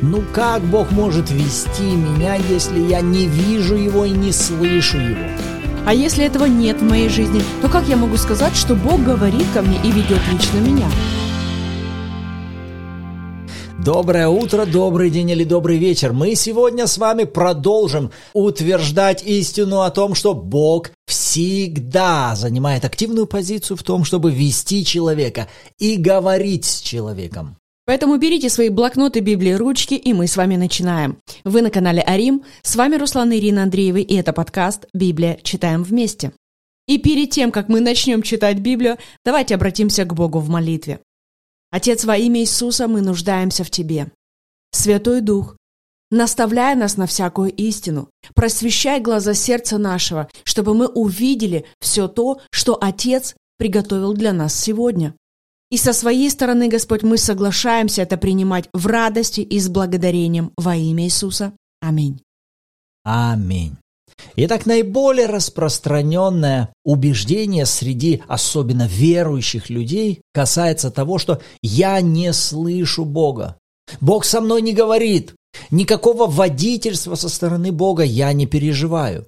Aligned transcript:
Ну 0.00 0.22
как 0.32 0.62
Бог 0.62 0.92
может 0.92 1.28
вести 1.32 1.82
меня, 1.82 2.36
если 2.36 2.78
я 2.78 3.00
не 3.00 3.26
вижу 3.26 3.74
Его 3.74 4.04
и 4.04 4.10
не 4.10 4.30
слышу 4.30 4.96
Его? 4.96 5.26
А 5.86 5.92
если 5.92 6.24
этого 6.24 6.44
нет 6.44 6.80
в 6.80 6.84
моей 6.84 7.08
жизни, 7.08 7.42
то 7.62 7.68
как 7.68 7.88
я 7.88 7.96
могу 7.96 8.16
сказать, 8.16 8.54
что 8.54 8.76
Бог 8.76 9.02
говорит 9.02 9.46
ко 9.52 9.60
мне 9.60 9.76
и 9.82 9.90
ведет 9.90 10.20
лично 10.32 10.58
меня? 10.58 10.88
Доброе 13.84 14.28
утро, 14.28 14.66
добрый 14.66 15.10
день 15.10 15.30
или 15.30 15.42
добрый 15.42 15.78
вечер. 15.78 16.12
Мы 16.12 16.36
сегодня 16.36 16.86
с 16.86 16.96
вами 16.96 17.24
продолжим 17.24 18.12
утверждать 18.34 19.24
истину 19.24 19.80
о 19.80 19.90
том, 19.90 20.14
что 20.14 20.32
Бог 20.32 20.92
всегда 21.06 22.36
занимает 22.36 22.84
активную 22.84 23.26
позицию 23.26 23.76
в 23.76 23.82
том, 23.82 24.04
чтобы 24.04 24.30
вести 24.30 24.84
человека 24.84 25.48
и 25.78 25.96
говорить 25.96 26.66
с 26.66 26.80
человеком. 26.80 27.57
Поэтому 27.88 28.18
берите 28.18 28.50
свои 28.50 28.68
блокноты, 28.68 29.20
Библии, 29.20 29.52
ручки, 29.52 29.94
и 29.94 30.12
мы 30.12 30.26
с 30.26 30.36
вами 30.36 30.56
начинаем. 30.56 31.22
Вы 31.44 31.62
на 31.62 31.70
канале 31.70 32.02
Арим, 32.02 32.44
с 32.60 32.76
вами 32.76 32.96
Руслан 32.96 33.32
и 33.32 33.38
Ирина 33.38 33.62
Андреевы, 33.62 34.02
и 34.02 34.14
это 34.14 34.34
подкаст 34.34 34.84
«Библия. 34.92 35.38
Читаем 35.42 35.84
вместе». 35.84 36.32
И 36.86 36.98
перед 36.98 37.30
тем, 37.30 37.50
как 37.50 37.70
мы 37.70 37.80
начнем 37.80 38.20
читать 38.20 38.58
Библию, 38.58 38.98
давайте 39.24 39.54
обратимся 39.54 40.04
к 40.04 40.12
Богу 40.12 40.38
в 40.38 40.50
молитве. 40.50 41.00
Отец, 41.70 42.04
во 42.04 42.18
имя 42.18 42.42
Иисуса 42.42 42.88
мы 42.88 43.00
нуждаемся 43.00 43.64
в 43.64 43.70
Тебе. 43.70 44.12
Святой 44.70 45.22
Дух, 45.22 45.56
наставляй 46.10 46.74
нас 46.74 46.98
на 46.98 47.06
всякую 47.06 47.54
истину, 47.54 48.10
просвещай 48.34 49.00
глаза 49.00 49.32
сердца 49.32 49.78
нашего, 49.78 50.28
чтобы 50.44 50.74
мы 50.74 50.88
увидели 50.88 51.64
все 51.80 52.06
то, 52.06 52.42
что 52.50 52.76
Отец 52.78 53.34
приготовил 53.56 54.12
для 54.12 54.34
нас 54.34 54.54
сегодня. 54.54 55.14
И 55.70 55.76
со 55.76 55.92
своей 55.92 56.30
стороны, 56.30 56.68
Господь, 56.68 57.02
мы 57.02 57.18
соглашаемся 57.18 58.02
это 58.02 58.16
принимать 58.16 58.68
в 58.72 58.86
радости 58.86 59.40
и 59.40 59.60
с 59.60 59.68
благодарением 59.68 60.52
во 60.56 60.74
имя 60.76 61.04
Иисуса. 61.04 61.52
Аминь. 61.80 62.20
Аминь. 63.04 63.76
Итак, 64.36 64.66
наиболее 64.66 65.26
распространенное 65.26 66.72
убеждение 66.84 67.66
среди 67.66 68.22
особенно 68.28 68.86
верующих 68.86 69.68
людей 69.70 70.22
касается 70.32 70.90
того, 70.90 71.18
что 71.18 71.40
я 71.62 72.00
не 72.00 72.32
слышу 72.32 73.04
Бога. 73.04 73.58
Бог 74.00 74.24
со 74.24 74.40
мной 74.40 74.62
не 74.62 74.72
говорит. 74.72 75.34
Никакого 75.70 76.26
водительства 76.26 77.14
со 77.14 77.28
стороны 77.28 77.72
Бога 77.72 78.02
я 78.02 78.32
не 78.32 78.46
переживаю. 78.46 79.26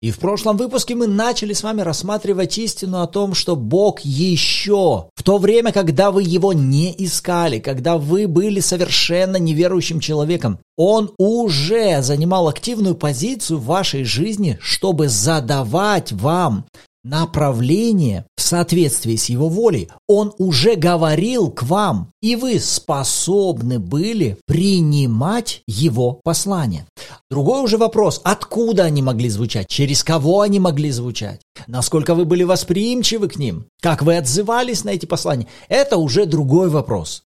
И 0.00 0.12
в 0.12 0.20
прошлом 0.20 0.56
выпуске 0.56 0.94
мы 0.94 1.08
начали 1.08 1.52
с 1.52 1.64
вами 1.64 1.80
рассматривать 1.80 2.56
истину 2.56 3.02
о 3.02 3.08
том, 3.08 3.34
что 3.34 3.56
Бог 3.56 4.00
еще 4.02 5.08
в 5.12 5.22
то 5.24 5.38
время, 5.38 5.72
когда 5.72 6.12
вы 6.12 6.22
Его 6.22 6.52
не 6.52 6.94
искали, 6.96 7.58
когда 7.58 7.98
вы 7.98 8.28
были 8.28 8.60
совершенно 8.60 9.38
неверующим 9.38 9.98
человеком, 9.98 10.60
Он 10.76 11.10
уже 11.18 12.00
занимал 12.02 12.46
активную 12.46 12.94
позицию 12.94 13.58
в 13.58 13.64
вашей 13.64 14.04
жизни, 14.04 14.56
чтобы 14.60 15.08
задавать 15.08 16.12
вам 16.12 16.66
направление 17.08 18.26
в 18.36 18.42
соответствии 18.42 19.16
с 19.16 19.26
его 19.26 19.48
волей. 19.48 19.88
Он 20.06 20.32
уже 20.38 20.74
говорил 20.74 21.50
к 21.50 21.62
вам, 21.62 22.12
и 22.20 22.36
вы 22.36 22.60
способны 22.60 23.78
были 23.78 24.36
принимать 24.46 25.62
его 25.66 26.20
послание. 26.22 26.86
Другой 27.30 27.62
уже 27.62 27.78
вопрос, 27.78 28.20
откуда 28.24 28.84
они 28.84 29.02
могли 29.02 29.28
звучать, 29.28 29.68
через 29.68 30.04
кого 30.04 30.40
они 30.42 30.60
могли 30.60 30.90
звучать, 30.90 31.40
насколько 31.66 32.14
вы 32.14 32.24
были 32.24 32.42
восприимчивы 32.42 33.28
к 33.28 33.36
ним, 33.36 33.66
как 33.80 34.02
вы 34.02 34.16
отзывались 34.16 34.84
на 34.84 34.90
эти 34.90 35.06
послания, 35.06 35.46
это 35.68 35.96
уже 35.96 36.26
другой 36.26 36.68
вопрос. 36.68 37.22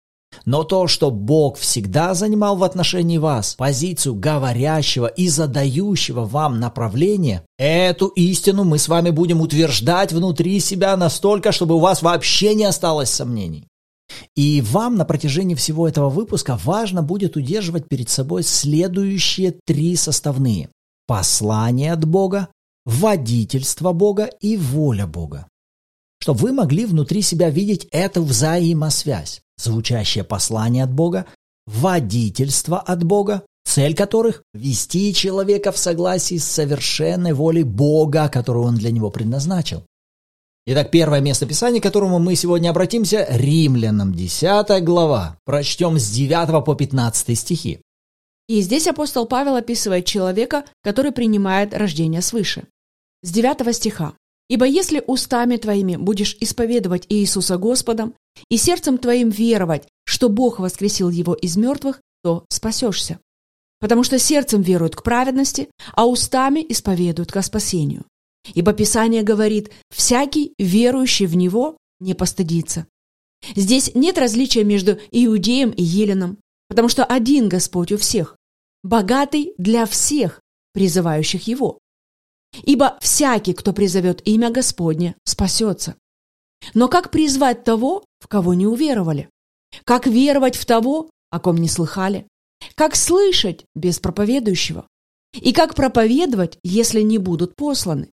Но 0.45 0.63
то, 0.63 0.87
что 0.87 1.11
Бог 1.11 1.57
всегда 1.57 2.13
занимал 2.13 2.55
в 2.55 2.63
отношении 2.63 3.17
вас 3.17 3.55
позицию 3.55 4.15
говорящего 4.15 5.07
и 5.07 5.27
задающего 5.27 6.25
вам 6.25 6.59
направление, 6.59 7.43
эту 7.57 8.07
истину 8.07 8.63
мы 8.63 8.77
с 8.77 8.87
вами 8.87 9.09
будем 9.09 9.41
утверждать 9.41 10.13
внутри 10.13 10.59
себя 10.59 10.95
настолько, 10.97 11.51
чтобы 11.51 11.75
у 11.75 11.79
вас 11.79 12.01
вообще 12.01 12.55
не 12.55 12.65
осталось 12.65 13.09
сомнений. 13.09 13.67
И 14.35 14.61
вам 14.61 14.95
на 14.95 15.05
протяжении 15.05 15.55
всего 15.55 15.87
этого 15.87 16.09
выпуска 16.09 16.59
важно 16.63 17.03
будет 17.03 17.35
удерживать 17.35 17.87
перед 17.87 18.09
собой 18.09 18.43
следующие 18.43 19.55
три 19.65 19.95
составные. 19.95 20.69
Послание 21.05 21.93
от 21.93 22.05
Бога, 22.05 22.49
водительство 22.85 23.93
Бога 23.93 24.29
и 24.41 24.57
воля 24.57 25.05
Бога. 25.05 25.47
Чтобы 26.21 26.39
вы 26.39 26.53
могли 26.53 26.85
внутри 26.85 27.21
себя 27.21 27.49
видеть 27.49 27.87
эту 27.91 28.23
взаимосвязь 28.23 29.41
звучащее 29.63 30.23
послание 30.23 30.83
от 30.83 30.91
Бога, 30.91 31.25
водительство 31.67 32.79
от 32.79 33.03
Бога, 33.03 33.43
цель 33.65 33.95
которых– 33.95 34.43
вести 34.53 35.13
человека 35.13 35.71
в 35.71 35.77
согласии 35.77 36.37
с 36.37 36.45
совершенной 36.45 37.33
волей 37.33 37.63
Бога, 37.63 38.29
которую 38.29 38.65
он 38.65 38.75
для 38.75 38.91
него 38.91 39.11
предназначил. 39.11 39.83
Итак, 40.65 40.91
первое 40.91 41.19
место 41.19 41.45
Писания, 41.45 41.79
к 41.79 41.83
которому 41.83 42.19
мы 42.19 42.35
сегодня 42.35 42.69
обратимся– 42.69 43.25
Римлянам, 43.29 44.13
10 44.13 44.83
глава. 44.83 45.37
Прочтем 45.45 45.97
с 45.97 46.09
9 46.11 46.63
по 46.63 46.75
15 46.75 47.37
стихи. 47.37 47.79
И 48.47 48.61
здесь 48.61 48.87
апостол 48.87 49.25
Павел 49.25 49.55
описывает 49.55 50.05
человека, 50.05 50.65
который 50.83 51.11
принимает 51.11 51.73
рождение 51.73 52.21
свыше. 52.21 52.63
С 53.21 53.31
9 53.31 53.75
стиха. 53.75 54.13
«Ибо 54.49 54.65
если 54.65 55.03
устами 55.05 55.57
твоими 55.57 55.95
будешь 55.95 56.35
исповедовать 56.39 57.05
Иисуса 57.09 57.57
Господом 57.57 58.13
и 58.49 58.57
сердцем 58.57 58.97
твоим 58.97 59.29
веровать, 59.29 59.87
что 60.05 60.29
Бог 60.29 60.59
воскресил 60.59 61.09
его 61.09 61.33
из 61.33 61.55
мертвых, 61.55 62.01
то 62.23 62.45
спасешься. 62.49 63.19
Потому 63.79 64.03
что 64.03 64.19
сердцем 64.19 64.61
веруют 64.61 64.95
к 64.95 65.03
праведности, 65.03 65.69
а 65.93 66.05
устами 66.05 66.65
исповедуют 66.67 67.31
ко 67.31 67.41
спасению. 67.41 68.05
Ибо 68.53 68.73
Писание 68.73 69.23
говорит, 69.23 69.71
всякий, 69.89 70.53
верующий 70.57 71.27
в 71.27 71.35
Него, 71.35 71.77
не 71.99 72.13
постыдится. 72.13 72.87
Здесь 73.55 73.91
нет 73.95 74.17
различия 74.17 74.63
между 74.63 74.99
иудеем 75.11 75.69
и 75.71 75.83
еленом, 75.83 76.37
потому 76.67 76.89
что 76.89 77.05
один 77.05 77.47
Господь 77.49 77.91
у 77.91 77.97
всех, 77.97 78.35
богатый 78.83 79.53
для 79.57 79.85
всех, 79.85 80.41
призывающих 80.73 81.47
Его. 81.47 81.79
Ибо 82.63 82.97
всякий, 83.01 83.53
кто 83.53 83.73
призовет 83.73 84.21
имя 84.27 84.49
Господне, 84.49 85.15
спасется. 85.23 85.95
Но 86.73 86.87
как 86.87 87.11
призвать 87.11 87.63
того, 87.63 88.03
в 88.19 88.27
кого 88.27 88.53
не 88.53 88.67
уверовали? 88.67 89.29
Как 89.85 90.07
веровать 90.07 90.55
в 90.55 90.65
того, 90.65 91.09
о 91.29 91.39
ком 91.39 91.57
не 91.57 91.69
слыхали? 91.69 92.27
Как 92.75 92.95
слышать 92.95 93.65
без 93.75 93.99
проповедующего? 93.99 94.87
И 95.33 95.53
как 95.53 95.75
проповедовать, 95.75 96.57
если 96.63 97.01
не 97.01 97.17
будут 97.17 97.55
посланы? 97.55 98.09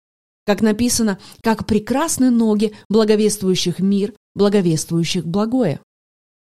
Как 0.45 0.61
написано, 0.61 1.21
как 1.43 1.67
прекрасны 1.67 2.31
ноги 2.31 2.75
благовествующих 2.89 3.79
мир, 3.79 4.15
благовествующих 4.35 5.25
благое. 5.25 5.81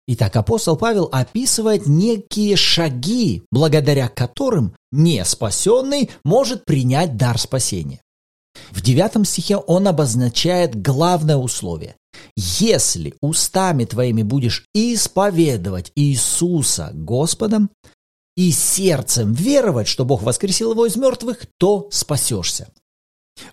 Итак, 0.09 0.37
апостол 0.37 0.77
Павел 0.77 1.09
описывает 1.11 1.85
некие 1.85 2.55
шаги, 2.55 3.43
благодаря 3.51 4.07
которым 4.07 4.73
неспасенный 4.91 6.09
может 6.23 6.63
принять 6.63 7.17
дар 7.17 7.37
спасения. 7.37 8.01
В 8.71 8.81
девятом 8.81 9.25
стихе 9.25 9.57
он 9.57 9.87
обозначает 9.87 10.81
главное 10.81 11.35
условие. 11.35 11.95
Если 12.35 13.15
устами 13.21 13.83
твоими 13.83 14.23
будешь 14.23 14.65
исповедовать 14.73 15.91
Иисуса 15.95 16.91
Господом 16.93 17.69
и 18.37 18.51
сердцем 18.51 19.33
веровать, 19.33 19.87
что 19.87 20.05
Бог 20.05 20.23
воскресил 20.23 20.71
его 20.71 20.85
из 20.85 20.95
мертвых, 20.95 21.45
то 21.57 21.89
спасешься. 21.91 22.69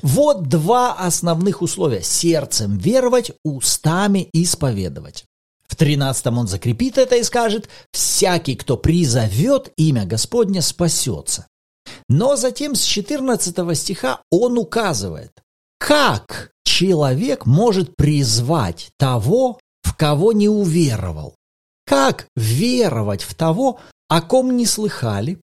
Вот 0.02 0.48
два 0.48 0.94
основных 0.94 1.62
условия. 1.62 2.02
Сердцем 2.02 2.78
веровать, 2.78 3.32
устами 3.44 4.28
исповедовать. 4.32 5.24
В 5.66 5.76
тринадцатом 5.76 6.38
он 6.38 6.46
закрепит 6.46 6.98
это 6.98 7.16
и 7.16 7.22
скажет, 7.22 7.68
«Всякий, 7.92 8.54
кто 8.54 8.76
призовет 8.76 9.72
имя 9.76 10.04
Господне, 10.04 10.62
спасется». 10.62 11.46
Но 12.08 12.36
затем 12.36 12.74
с 12.74 12.82
14 12.82 13.76
стиха 13.76 14.20
он 14.30 14.58
указывает, 14.58 15.32
как 15.78 16.50
человек 16.64 17.46
может 17.46 17.96
призвать 17.96 18.90
того, 18.98 19.58
в 19.82 19.96
кого 19.96 20.32
не 20.32 20.48
уверовал. 20.48 21.34
Как 21.86 22.26
веровать 22.36 23.22
в 23.22 23.34
того, 23.34 23.80
о 24.08 24.22
ком 24.22 24.56
не 24.56 24.66
слыхали, 24.66 25.40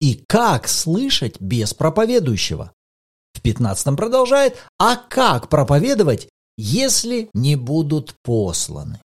и 0.00 0.22
как 0.28 0.68
слышать 0.68 1.40
без 1.40 1.74
проповедующего. 1.74 2.72
В 3.32 3.40
15 3.40 3.96
продолжает, 3.96 4.56
а 4.78 4.96
как 4.96 5.48
проповедовать, 5.48 6.28
если 6.56 7.30
не 7.34 7.56
будут 7.56 8.14
посланы. 8.22 9.00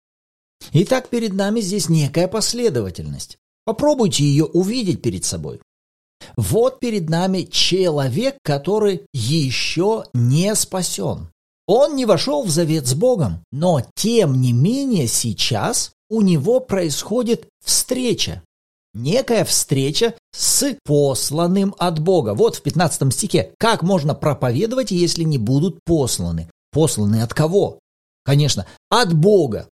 Итак, 0.74 1.10
перед 1.10 1.34
нами 1.34 1.60
здесь 1.62 1.90
некая 1.90 2.28
последовательность. 2.28 3.38
Попробуйте 3.66 4.24
ее 4.24 4.46
увидеть 4.46 5.02
перед 5.02 5.26
собой. 5.26 5.60
Вот 6.38 6.80
перед 6.80 7.10
нами 7.10 7.44
человек, 7.44 8.38
который 8.44 9.02
еще 9.14 10.06
не 10.14 10.54
спасен. 10.56 11.30
Он 11.68 11.96
не 11.96 12.06
вошел 12.06 12.44
в 12.44 12.50
завет 12.50 12.88
с 12.88 12.94
Богом, 12.94 13.44
но 13.52 13.82
тем 13.96 14.42
не 14.42 14.54
менее 14.54 15.08
сейчас 15.08 15.92
у 16.10 16.22
него 16.22 16.60
происходит 16.60 17.48
встреча. 17.64 18.44
некая 18.94 19.46
встреча 19.46 20.16
с 20.34 20.76
посланным 20.84 21.74
от 21.78 22.00
Бога. 22.00 22.34
Вот 22.34 22.58
в 22.58 22.62
15 22.62 23.14
стихе. 23.14 23.54
Как 23.58 23.84
можно 23.84 24.14
проповедовать, 24.14 24.92
если 24.92 25.24
не 25.24 25.38
будут 25.38 25.80
посланы? 25.86 26.50
Посланы 26.72 27.22
от 27.22 27.34
кого? 27.34 27.80
Конечно, 28.24 28.66
от 28.90 29.14
Бога. 29.14 29.70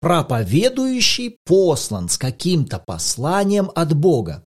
Проповедующий 0.00 1.38
послан 1.44 2.08
с 2.08 2.18
каким-то 2.18 2.78
посланием 2.78 3.70
от 3.74 3.96
Бога. 3.96 4.44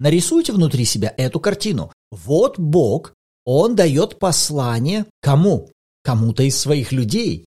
Нарисуйте 0.00 0.52
внутри 0.52 0.84
себя 0.84 1.14
эту 1.16 1.38
картину. 1.38 1.92
Вот 2.10 2.58
Бог, 2.58 3.14
Он 3.44 3.76
дает 3.76 4.18
послание 4.18 5.06
кому? 5.20 5.70
Кому-то 6.02 6.42
из 6.42 6.58
своих 6.58 6.90
людей. 6.90 7.44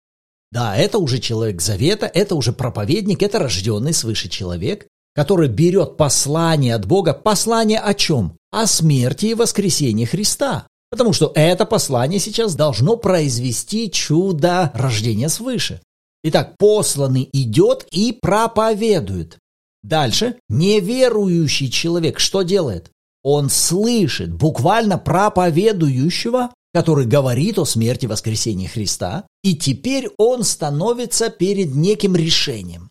Да, 0.53 0.77
это 0.77 0.99
уже 0.99 1.19
человек 1.19 1.61
завета, 1.61 2.07
это 2.07 2.35
уже 2.35 2.53
проповедник, 2.53 3.23
это 3.23 3.39
рожденный 3.39 3.93
свыше 3.93 4.29
человек, 4.29 4.87
который 5.15 5.49
берет 5.49 5.97
послание 5.97 6.75
от 6.75 6.87
Бога. 6.87 7.15
Послание 7.15 7.79
о 7.79 7.95
чем? 7.95 8.37
О 8.51 8.67
смерти 8.67 9.27
и 9.27 9.35
воскресении 9.35 10.05
Христа. 10.05 10.67
Потому 10.91 11.13
что 11.13 11.31
это 11.37 11.67
послание 11.67 12.19
сейчас 12.19 12.57
должно 12.57 12.97
произвести 12.97 13.91
чудо 13.91 14.73
рождения 14.75 15.29
свыше. 15.29 15.81
Итак, 16.23 16.57
посланный 16.59 17.29
идет 17.33 17.87
и 17.91 18.13
проповедует. 18.13 19.39
Дальше, 19.83 20.37
неверующий 20.49 21.71
человек 21.71 22.19
что 22.19 22.43
делает? 22.43 22.91
Он 23.23 23.49
слышит 23.49 24.33
буквально 24.33 24.99
проповедующего, 24.99 26.51
который 26.73 27.07
говорит 27.07 27.59
о 27.59 27.65
смерти 27.65 28.05
и 28.05 28.09
воскресении 28.09 28.67
Христа, 28.67 29.27
и 29.43 29.57
теперь 29.57 30.09
он 30.19 30.45
становится 30.45 31.31
перед 31.31 31.75
неким 31.75 32.17
решением. 32.17 32.91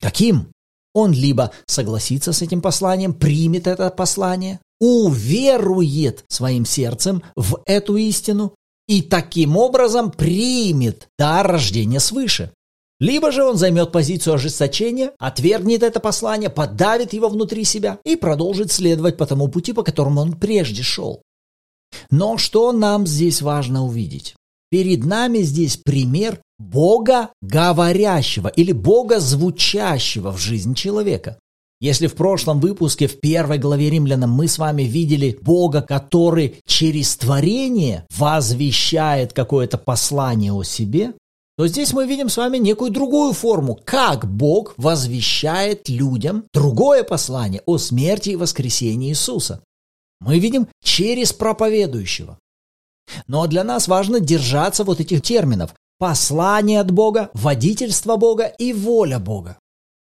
Каким? 0.00 0.52
Он 0.94 1.12
либо 1.12 1.52
согласится 1.66 2.32
с 2.32 2.42
этим 2.42 2.62
посланием, 2.62 3.12
примет 3.12 3.66
это 3.66 3.90
послание, 3.90 4.60
уверует 4.80 6.24
своим 6.28 6.64
сердцем 6.64 7.22
в 7.36 7.62
эту 7.66 7.96
истину 7.96 8.54
и 8.86 9.02
таким 9.02 9.56
образом 9.56 10.10
примет 10.10 11.08
дар 11.18 11.46
рождения 11.46 12.00
свыше. 12.00 12.52
Либо 13.00 13.30
же 13.30 13.44
он 13.44 13.56
займет 13.56 13.92
позицию 13.92 14.34
ожесточения, 14.34 15.12
отвергнет 15.18 15.82
это 15.82 16.00
послание, 16.00 16.50
подавит 16.50 17.12
его 17.12 17.28
внутри 17.28 17.64
себя 17.64 17.98
и 18.04 18.16
продолжит 18.16 18.72
следовать 18.72 19.16
по 19.16 19.26
тому 19.26 19.48
пути, 19.48 19.72
по 19.72 19.84
которому 19.84 20.20
он 20.20 20.32
прежде 20.32 20.82
шел. 20.82 21.22
Но 22.10 22.38
что 22.38 22.72
нам 22.72 23.06
здесь 23.06 23.40
важно 23.40 23.84
увидеть? 23.84 24.34
Перед 24.70 25.04
нами 25.04 25.38
здесь 25.38 25.76
пример 25.76 26.40
Бога 26.58 27.30
говорящего 27.40 28.48
или 28.48 28.72
Бога 28.72 29.20
звучащего 29.20 30.32
в 30.32 30.38
жизнь 30.38 30.74
человека. 30.74 31.38
Если 31.80 32.08
в 32.08 32.14
прошлом 32.14 32.58
выпуске, 32.58 33.06
в 33.06 33.20
первой 33.20 33.58
главе 33.58 33.88
римлянам, 33.88 34.30
мы 34.32 34.48
с 34.48 34.58
вами 34.58 34.82
видели 34.82 35.38
Бога, 35.40 35.80
который 35.80 36.56
через 36.66 37.16
творение 37.16 38.04
возвещает 38.16 39.32
какое-то 39.32 39.78
послание 39.78 40.52
о 40.52 40.64
себе, 40.64 41.14
то 41.58 41.66
здесь 41.66 41.92
мы 41.92 42.06
видим 42.06 42.28
с 42.28 42.36
вами 42.36 42.58
некую 42.58 42.92
другую 42.92 43.32
форму, 43.32 43.80
как 43.84 44.30
Бог 44.30 44.74
возвещает 44.76 45.88
людям 45.88 46.44
другое 46.54 47.02
послание 47.02 47.62
о 47.66 47.78
смерти 47.78 48.30
и 48.30 48.36
воскресении 48.36 49.10
Иисуса. 49.10 49.60
Мы 50.20 50.38
видим 50.38 50.68
через 50.84 51.32
проповедующего. 51.32 52.38
Но 53.26 53.48
для 53.48 53.64
нас 53.64 53.88
важно 53.88 54.20
держаться 54.20 54.84
вот 54.84 55.00
этих 55.00 55.20
терминов. 55.20 55.74
Послание 55.98 56.80
от 56.80 56.92
Бога, 56.92 57.28
водительство 57.34 58.14
Бога 58.14 58.44
и 58.44 58.72
воля 58.72 59.18
Бога. 59.18 59.58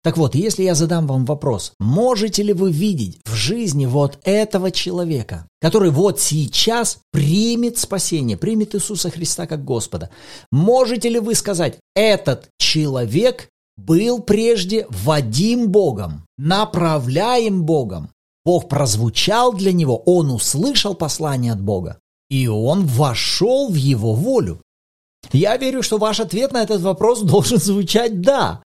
Так 0.03 0.17
вот, 0.17 0.33
если 0.33 0.63
я 0.63 0.73
задам 0.73 1.05
вам 1.05 1.25
вопрос, 1.25 1.73
можете 1.79 2.41
ли 2.41 2.53
вы 2.53 2.71
видеть 2.71 3.19
в 3.25 3.35
жизни 3.35 3.85
вот 3.85 4.17
этого 4.23 4.71
человека, 4.71 5.47
который 5.61 5.91
вот 5.91 6.19
сейчас 6.19 6.97
примет 7.11 7.77
спасение, 7.77 8.35
примет 8.35 8.73
Иисуса 8.73 9.11
Христа 9.11 9.45
как 9.45 9.63
Господа, 9.63 10.09
можете 10.51 11.09
ли 11.09 11.19
вы 11.19 11.35
сказать, 11.35 11.77
этот 11.95 12.49
человек 12.57 13.49
был 13.77 14.21
прежде 14.21 14.87
водим 14.89 15.69
Богом, 15.69 16.25
направляем 16.37 17.63
Богом, 17.63 18.09
Бог 18.43 18.69
прозвучал 18.69 19.53
для 19.53 19.71
него, 19.71 19.97
он 19.97 20.31
услышал 20.31 20.95
послание 20.95 21.53
от 21.53 21.61
Бога, 21.61 21.99
и 22.29 22.47
он 22.47 22.87
вошел 22.87 23.69
в 23.69 23.75
его 23.75 24.13
волю. 24.13 24.61
Я 25.31 25.57
верю, 25.57 25.83
что 25.83 25.99
ваш 25.99 26.19
ответ 26.19 26.51
на 26.51 26.63
этот 26.63 26.81
вопрос 26.81 27.21
должен 27.23 27.59
звучать 27.59 28.21
«да». 28.21 28.63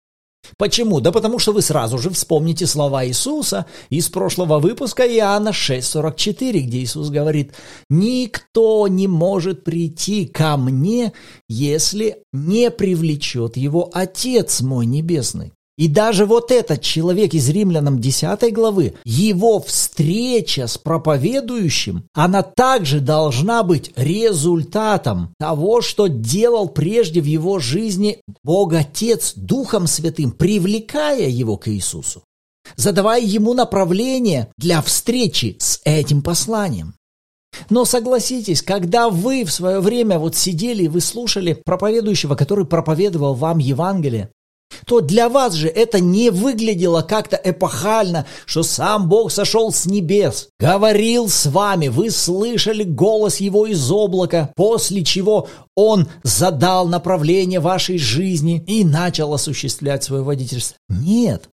Почему? 0.57 1.01
Да 1.01 1.13
потому 1.13 1.39
что 1.39 1.53
вы 1.53 1.63
сразу 1.63 1.99
же 1.99 2.11
вспомните 2.11 2.67
слова 2.67 3.07
Иисуса 3.07 3.67
из 3.91 4.09
прошлого 4.09 4.59
выпуска 4.59 5.07
Иоанна 5.07 5.51
6,44, 5.51 6.61
где 6.61 6.79
Иисус 6.79 7.11
говорит, 7.11 7.55
«Никто 7.91 8.87
не 8.89 9.09
может 9.09 9.65
прийти 9.65 10.27
ко 10.27 10.57
мне, 10.57 11.13
если 11.49 12.19
не 12.33 12.71
привлечет 12.71 13.57
его 13.57 13.91
Отец 13.93 14.61
мой 14.61 14.87
Небесный». 14.87 15.53
И 15.77 15.89
даже 15.89 16.25
вот 16.25 16.53
этот 16.53 16.83
человек 16.83 17.35
из 17.35 17.49
Римлянам 17.49 18.01
10 18.01 18.53
главы, 18.53 18.95
его 19.05 19.61
встреча 19.61 20.69
с 20.69 20.79
проповедующим, 20.79 22.05
она 22.15 22.43
также 22.43 23.01
должна 23.01 23.65
быть 23.65 23.93
результатом 23.97 25.35
того, 25.41 25.81
что 25.81 26.07
делал 26.07 26.69
прежде 26.69 27.21
в 27.21 27.25
его 27.25 27.59
жизни 27.59 28.21
Бог 28.45 28.73
Отец 28.73 29.33
Духом 29.35 29.89
Святым, 29.89 30.31
привлекая 30.31 31.29
его 31.29 31.57
к 31.57 31.69
Иисусу, 31.69 32.23
задавая 32.77 33.23
ему 33.23 33.53
направление 33.53 34.49
для 34.57 34.81
встречи 34.81 35.57
с 35.59 35.81
этим 35.85 36.23
посланием. 36.23 36.95
Но 37.69 37.85
согласитесь, 37.85 38.63
когда 38.63 39.11
вы 39.11 39.45
в 39.45 39.53
свое 39.53 39.81
время 39.81 40.19
вот 40.21 40.37
сидели 40.37 40.85
и 40.85 40.89
вы 40.89 41.01
слушали 41.01 41.61
проповедующего, 41.65 42.37
который 42.37 42.65
проповедовал 42.65 43.35
вам 43.35 43.59
Евангелие, 43.59 44.31
то 44.87 45.01
для 45.01 45.29
вас 45.29 45.55
же 45.55 45.69
это 45.69 46.01
не 46.01 46.31
выглядело 46.31 47.03
как-то 47.03 47.41
эпохально, 47.43 48.27
что 48.47 48.63
сам 48.63 49.09
Бог 49.09 49.33
сошел 49.33 49.73
с 49.73 49.87
небес, 49.87 50.49
говорил 50.59 51.29
с 51.29 51.47
вами, 51.47 51.89
вы 51.89 52.11
слышали 52.11 52.85
голос 52.85 53.39
Его 53.39 53.67
из 53.67 53.91
облака, 53.91 54.51
после 54.57 55.05
чего 55.05 55.49
Он 55.75 56.09
задал 56.23 56.87
направление 56.89 57.61
вашей 57.61 57.99
жизни 57.99 58.63
и 58.67 58.85
начал 58.85 59.35
осуществлять 59.35 60.05
свое 60.05 60.23
водительство. 60.23 60.77
Нет. 60.89 61.49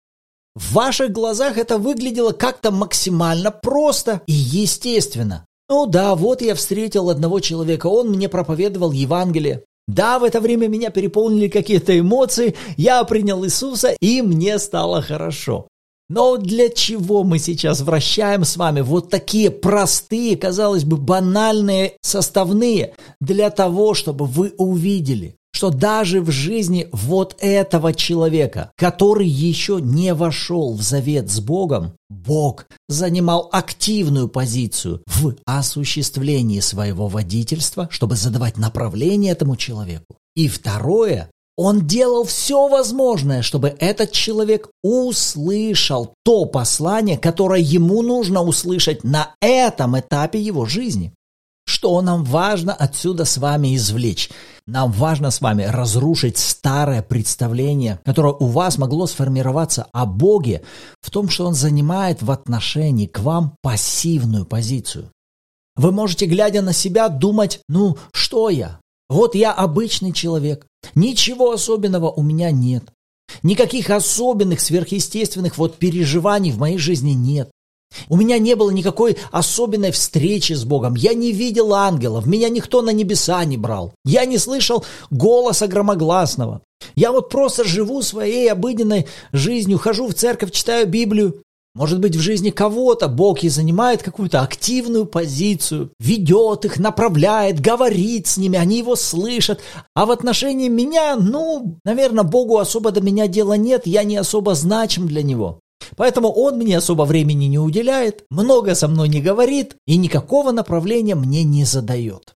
В 0.55 0.73
ваших 0.73 1.13
глазах 1.13 1.57
это 1.57 1.79
выглядело 1.79 2.33
как-то 2.33 2.71
максимально 2.71 3.53
просто 3.53 4.23
и 4.27 4.33
естественно. 4.33 5.47
Ну 5.69 5.87
да, 5.87 6.15
вот 6.15 6.41
я 6.41 6.55
встретил 6.55 7.11
одного 7.11 7.41
человека, 7.41 7.87
он 7.89 8.09
мне 8.09 8.29
проповедовал 8.29 8.91
Евангелие. 8.91 9.63
Да, 9.89 10.19
в 10.19 10.25
это 10.25 10.41
время 10.41 10.69
меня 10.69 10.91
переполнили 10.91 11.49
какие-то 11.49 11.99
эмоции, 11.99 12.55
я 12.77 13.03
принял 13.05 13.45
Иисуса, 13.45 13.97
и 14.01 14.21
мне 14.21 14.59
стало 14.59 15.01
хорошо. 15.01 15.67
Но 16.11 16.37
для 16.37 16.69
чего 16.69 17.25
мы 17.25 17.39
сейчас 17.39 17.81
вращаем 17.81 18.45
с 18.45 18.57
вами 18.57 18.83
вот 18.83 19.11
такие 19.11 19.51
простые, 19.51 20.37
казалось 20.37 20.85
бы, 20.85 20.99
банальные 20.99 21.95
составные? 22.03 22.95
Для 23.21 23.51
того, 23.51 23.95
чтобы 23.95 24.27
вы 24.27 24.55
увидели, 24.59 25.37
что 25.53 25.71
даже 25.71 26.21
в 26.21 26.31
жизни 26.31 26.89
вот 26.93 27.37
этого 27.41 27.93
человека, 27.93 28.71
который 28.77 29.27
еще 29.27 29.81
не 29.81 30.15
вошел 30.15 30.75
в 30.75 30.83
завет 30.83 31.31
с 31.31 31.41
Богом, 31.41 31.95
Бог 32.09 32.67
занимал 32.89 33.49
активную 33.53 34.29
позицию 34.29 35.03
в 35.07 35.35
осуществлении 35.47 36.61
своего 36.61 37.09
водительства, 37.09 37.89
чтобы 37.91 38.17
задавать 38.17 38.57
направление 38.57 39.33
этому 39.33 39.57
человеку. 39.57 40.17
И 40.37 40.49
второе, 40.49 41.31
он 41.57 41.89
делал 41.89 42.23
все 42.23 42.69
возможное, 42.69 43.43
чтобы 43.43 43.75
этот 43.81 44.13
человек 44.13 44.69
услышал 44.85 46.15
то 46.25 46.45
послание, 46.45 47.19
которое 47.19 47.61
ему 47.61 48.03
нужно 48.03 48.43
услышать 48.43 49.03
на 49.03 49.35
этом 49.41 49.99
этапе 49.99 50.41
его 50.41 50.67
жизни. 50.67 51.13
Что 51.67 52.01
нам 52.01 52.23
важно 52.23 52.73
отсюда 52.73 53.25
с 53.25 53.39
вами 53.39 53.75
извлечь? 53.75 54.31
Нам 54.69 54.93
важно 54.93 55.31
с 55.31 55.41
вами 55.41 55.63
разрушить 55.63 56.37
старое 56.37 57.01
представление, 57.01 58.01
которое 58.05 58.35
у 58.35 58.45
вас 58.49 58.77
могло 58.77 59.07
сформироваться 59.07 59.87
о 59.95 60.05
Боге, 60.05 60.63
в 61.01 61.11
том, 61.11 61.31
что 61.31 61.47
Он 61.47 61.55
занимает 61.55 62.21
в 62.21 62.31
отношении 62.31 63.07
к 63.07 63.21
вам 63.21 63.57
пассивную 63.63 64.45
позицию. 64.45 65.11
Вы 65.75 65.91
можете, 65.91 66.27
глядя 66.27 66.61
на 66.61 66.75
себя, 66.75 67.09
думать, 67.09 67.61
ну, 67.67 67.97
что 68.13 68.51
я? 68.51 68.79
Вот 69.09 69.35
я 69.35 69.55
обычный 69.55 70.13
человек, 70.13 70.67
ничего 70.95 71.53
особенного 71.53 72.11
у 72.11 72.21
меня 72.21 72.51
нет. 72.51 72.85
Никаких 73.43 73.89
особенных 73.89 74.61
сверхъестественных 74.61 75.57
вот 75.57 75.79
переживаний 75.79 76.51
в 76.51 76.59
моей 76.59 76.77
жизни 76.77 77.13
нет. 77.13 77.51
У 78.09 78.17
меня 78.17 78.39
не 78.39 78.55
было 78.55 78.71
никакой 78.71 79.17
особенной 79.31 79.91
встречи 79.91 80.53
с 80.53 80.65
Богом. 80.65 80.95
Я 80.95 81.15
не 81.15 81.33
видел 81.33 81.75
ангелов, 81.75 82.27
меня 82.27 82.49
никто 82.49 82.83
на 82.83 82.91
небеса 82.91 83.45
не 83.45 83.57
брал. 83.57 83.93
Я 84.05 84.25
не 84.25 84.39
слышал 84.39 84.85
голоса 85.11 85.67
громогласного. 85.67 86.63
Я 86.95 87.13
вот 87.13 87.29
просто 87.29 87.65
живу 87.65 88.03
своей 88.03 88.51
обыденной 88.51 89.07
жизнью, 89.33 89.79
хожу 89.79 90.07
в 90.07 90.15
церковь, 90.15 90.53
читаю 90.53 90.87
Библию. 90.87 91.43
Может 91.75 92.01
быть, 92.01 92.17
в 92.17 92.21
жизни 92.21 92.51
кого-то 92.51 93.07
Бог 93.07 93.45
и 93.45 93.49
занимает 93.49 94.03
какую-то 94.03 94.41
активную 94.41 95.07
позицию, 95.07 95.91
ведет 96.01 96.65
их, 96.65 96.79
направляет, 96.79 97.61
говорит 97.61 98.27
с 98.27 98.37
ними, 98.37 98.59
они 98.59 98.79
его 98.79 98.97
слышат. 98.97 99.61
А 99.95 100.07
в 100.07 100.11
отношении 100.11 100.69
меня, 100.69 101.15
ну, 101.15 101.79
наверное, 101.85 102.25
Богу 102.25 102.59
особо 102.59 102.91
до 102.91 103.01
меня 103.01 103.29
дела 103.29 103.57
нет, 103.57 103.87
я 103.87 104.03
не 104.03 104.17
особо 104.17 104.57
значим 104.57 105.07
для 105.07 105.23
него. 105.23 105.61
Поэтому 105.97 106.31
он 106.31 106.57
мне 106.57 106.79
особо 106.79 107.03
времени 107.03 107.47
не 107.47 107.59
уделяет, 107.59 108.25
много 108.31 108.75
со 108.75 108.89
мной 108.89 109.09
не 109.09 109.21
говорит 109.21 109.77
и 109.87 109.97
никакого 109.97 110.53
направления 110.53 111.15
мне 111.15 111.45
не 111.45 111.65
задает. 111.65 112.35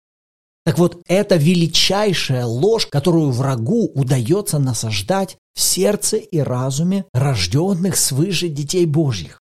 Так 0.65 0.77
вот, 0.77 1.01
это 1.07 1.35
величайшая 1.35 2.45
ложь, 2.45 2.85
которую 2.85 3.31
врагу 3.31 3.91
удается 3.95 4.59
насаждать 4.59 5.37
в 5.55 5.61
сердце 5.61 6.17
и 6.17 6.37
разуме 6.39 7.05
рожденных 7.13 7.97
свыше 7.97 8.49
детей 8.49 8.85
Божьих. 8.85 9.38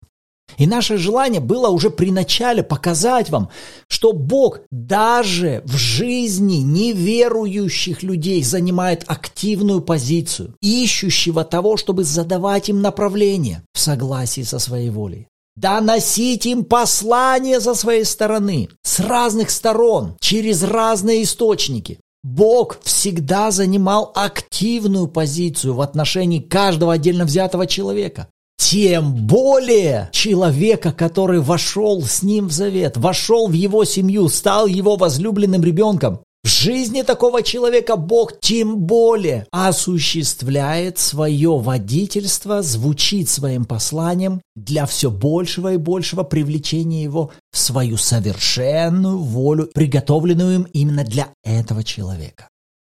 И 0.58 0.66
наше 0.66 0.96
желание 0.96 1.40
было 1.40 1.68
уже 1.68 1.90
при 1.90 2.10
начале 2.10 2.62
показать 2.62 3.30
вам, 3.30 3.48
что 3.88 4.12
Бог 4.12 4.60
даже 4.70 5.62
в 5.64 5.76
жизни 5.76 6.56
неверующих 6.56 8.02
людей 8.02 8.42
занимает 8.42 9.04
активную 9.06 9.80
позицию, 9.80 10.54
ищущего 10.60 11.44
того, 11.44 11.76
чтобы 11.76 12.04
задавать 12.04 12.68
им 12.68 12.82
направление 12.82 13.62
в 13.72 13.80
согласии 13.80 14.42
со 14.42 14.58
своей 14.58 14.90
волей 14.90 15.28
доносить 15.56 16.46
им 16.46 16.64
послание 16.64 17.60
со 17.60 17.74
своей 17.74 18.04
стороны, 18.04 18.68
с 18.82 19.00
разных 19.00 19.50
сторон, 19.50 20.16
через 20.20 20.62
разные 20.62 21.22
источники. 21.24 22.00
Бог 22.22 22.78
всегда 22.82 23.50
занимал 23.50 24.12
активную 24.14 25.08
позицию 25.08 25.74
в 25.74 25.80
отношении 25.80 26.38
каждого 26.38 26.92
отдельно 26.92 27.24
взятого 27.24 27.66
человека. 27.66 28.28
Тем 28.64 29.12
более 29.12 30.08
человека, 30.12 30.92
который 30.92 31.40
вошел 31.40 32.00
с 32.00 32.22
ним 32.22 32.46
в 32.46 32.52
завет, 32.52 32.96
вошел 32.96 33.48
в 33.48 33.52
его 33.52 33.84
семью, 33.84 34.28
стал 34.28 34.66
его 34.66 34.96
возлюбленным 34.96 35.64
ребенком. 35.64 36.20
В 36.44 36.48
жизни 36.48 37.02
такого 37.02 37.42
человека 37.42 37.96
Бог 37.96 38.38
тем 38.40 38.78
более 38.78 39.46
осуществляет 39.50 40.98
свое 40.98 41.58
водительство, 41.58 42.62
звучит 42.62 43.28
своим 43.28 43.64
посланием 43.64 44.40
для 44.54 44.86
все 44.86 45.10
большего 45.10 45.74
и 45.74 45.76
большего 45.76 46.22
привлечения 46.22 47.02
его 47.02 47.32
в 47.50 47.58
свою 47.58 47.96
совершенную 47.96 49.18
волю, 49.18 49.70
приготовленную 49.74 50.54
им 50.54 50.62
именно 50.72 51.04
для 51.04 51.28
этого 51.44 51.82
человека. 51.82 52.48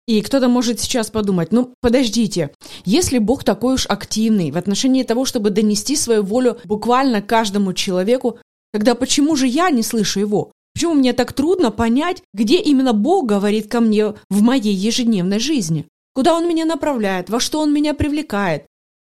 И 0.07 0.21
кто-то 0.21 0.49
может 0.49 0.81
сейчас 0.81 1.11
подумать, 1.11 1.51
ну 1.51 1.73
подождите, 1.81 2.51
если 2.85 3.19
Бог 3.19 3.43
такой 3.43 3.75
уж 3.75 3.87
активный 3.89 4.51
в 4.51 4.59
отношении 4.59 5.03
того, 5.03 5.25
чтобы 5.25 5.51
донести 5.51 5.97
свою 5.97 6.23
волю 6.23 6.59
буквально 6.65 7.23
каждому 7.23 7.73
человеку, 7.73 8.39
тогда 8.73 8.95
почему 8.95 9.35
же 9.35 9.47
я 9.47 9.71
не 9.71 9.83
слышу 9.83 10.21
его? 10.21 10.53
Почему 10.75 10.95
мне 10.95 11.13
так 11.13 11.33
трудно 11.33 11.71
понять, 11.71 12.23
где 12.35 12.59
именно 12.59 12.93
Бог 12.93 13.27
говорит 13.27 13.71
ко 13.71 13.81
мне 13.81 14.15
в 14.29 14.43
моей 14.43 14.75
ежедневной 14.75 15.39
жизни? 15.39 15.87
Куда 16.15 16.35
Он 16.35 16.49
меня 16.49 16.67
направляет? 16.67 17.31
Во 17.31 17.41
что 17.41 17.61
Он 17.61 17.73
меня 17.73 17.95
привлекает? 17.95 18.67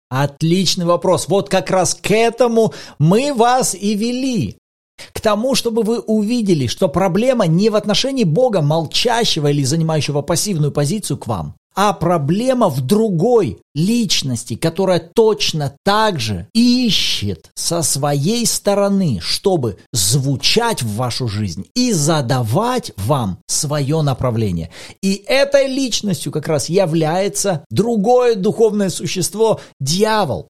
Отличный 0.09 0.85
вопрос. 0.85 1.27
Вот 1.27 1.49
как 1.49 1.69
раз 1.69 1.93
к 1.93 2.09
этому 2.09 2.73
мы 2.97 3.33
вас 3.33 3.75
и 3.75 3.93
вели. 3.93 4.57
К 5.13 5.21
тому, 5.21 5.55
чтобы 5.55 5.83
вы 5.83 5.99
увидели, 5.99 6.67
что 6.67 6.89
проблема 6.89 7.47
не 7.47 7.69
в 7.69 7.75
отношении 7.75 8.23
Бога, 8.23 8.61
молчащего 8.61 9.47
или 9.51 9.63
занимающего 9.63 10.21
пассивную 10.21 10.71
позицию 10.71 11.17
к 11.17 11.27
вам, 11.27 11.55
а 11.77 11.93
проблема 11.93 12.69
в 12.69 12.81
другой 12.81 13.59
личности, 13.75 14.55
которая 14.55 14.99
точно 14.99 15.75
так 15.85 16.19
же 16.19 16.47
ищет 16.55 17.51
со 17.53 17.83
своей 17.83 18.47
стороны, 18.47 19.19
чтобы 19.21 19.77
звучать 19.93 20.81
в 20.81 20.95
вашу 20.95 21.27
жизнь 21.27 21.67
и 21.75 21.93
задавать 21.93 22.93
вам 22.97 23.37
свое 23.45 24.01
направление. 24.01 24.71
И 25.03 25.23
этой 25.27 25.67
личностью 25.67 26.31
как 26.31 26.47
раз 26.47 26.67
является 26.67 27.63
другое 27.69 28.33
духовное 28.33 28.89
существо– 28.89 29.61
дьявол. 29.79 30.47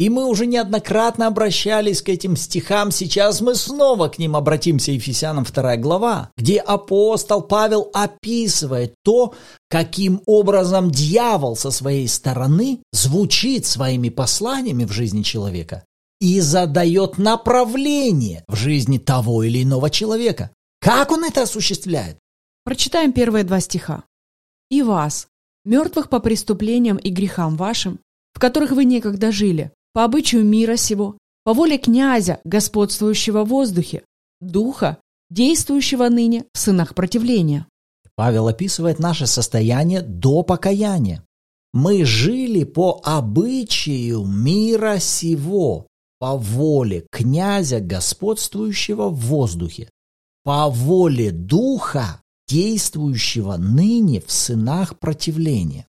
И 0.00 0.08
мы 0.08 0.24
уже 0.24 0.46
неоднократно 0.46 1.26
обращались 1.26 2.00
к 2.00 2.08
этим 2.08 2.34
стихам, 2.34 2.90
сейчас 2.90 3.42
мы 3.42 3.54
снова 3.54 4.08
к 4.08 4.18
ним 4.18 4.34
обратимся, 4.34 4.92
Ефесянам 4.92 5.44
2 5.44 5.76
глава, 5.76 6.30
где 6.38 6.56
апостол 6.56 7.42
Павел 7.42 7.90
описывает 7.92 8.94
то, 9.04 9.34
каким 9.68 10.22
образом 10.24 10.90
дьявол 10.90 11.54
со 11.54 11.70
своей 11.70 12.08
стороны 12.08 12.78
звучит 12.92 13.66
своими 13.66 14.08
посланиями 14.08 14.86
в 14.86 14.90
жизни 14.90 15.20
человека 15.20 15.84
и 16.18 16.40
задает 16.40 17.18
направление 17.18 18.42
в 18.48 18.56
жизни 18.56 18.96
того 18.96 19.42
или 19.42 19.62
иного 19.62 19.90
человека. 19.90 20.50
Как 20.80 21.12
он 21.12 21.24
это 21.24 21.42
осуществляет? 21.42 22.16
Прочитаем 22.64 23.12
первые 23.12 23.44
два 23.44 23.60
стиха. 23.60 24.04
«И 24.70 24.80
вас, 24.80 25.26
мертвых 25.66 26.08
по 26.08 26.20
преступлениям 26.20 26.96
и 26.96 27.10
грехам 27.10 27.58
вашим, 27.58 27.98
в 28.32 28.38
которых 28.40 28.70
вы 28.70 28.86
некогда 28.86 29.30
жили, 29.30 29.70
по 29.92 30.04
обычаю 30.04 30.44
мира 30.44 30.76
сего, 30.76 31.18
по 31.44 31.54
воле 31.54 31.78
князя, 31.78 32.40
господствующего 32.44 33.44
в 33.44 33.48
воздухе, 33.48 34.02
духа, 34.40 34.98
действующего 35.30 36.08
ныне 36.08 36.44
в 36.52 36.58
сынах 36.58 36.94
противления. 36.94 37.66
Павел 38.14 38.48
описывает 38.48 38.98
наше 38.98 39.26
состояние 39.26 40.02
до 40.02 40.42
покаяния. 40.42 41.24
Мы 41.72 42.04
жили 42.04 42.64
по 42.64 43.00
обычаю 43.04 44.24
мира 44.24 44.98
сего, 44.98 45.86
по 46.18 46.36
воле 46.36 47.06
князя, 47.10 47.80
господствующего 47.80 49.08
в 49.08 49.16
воздухе, 49.16 49.88
по 50.44 50.68
воле 50.68 51.30
духа, 51.30 52.20
действующего 52.48 53.56
ныне 53.56 54.20
в 54.20 54.30
сынах 54.30 54.98
противления. 54.98 55.86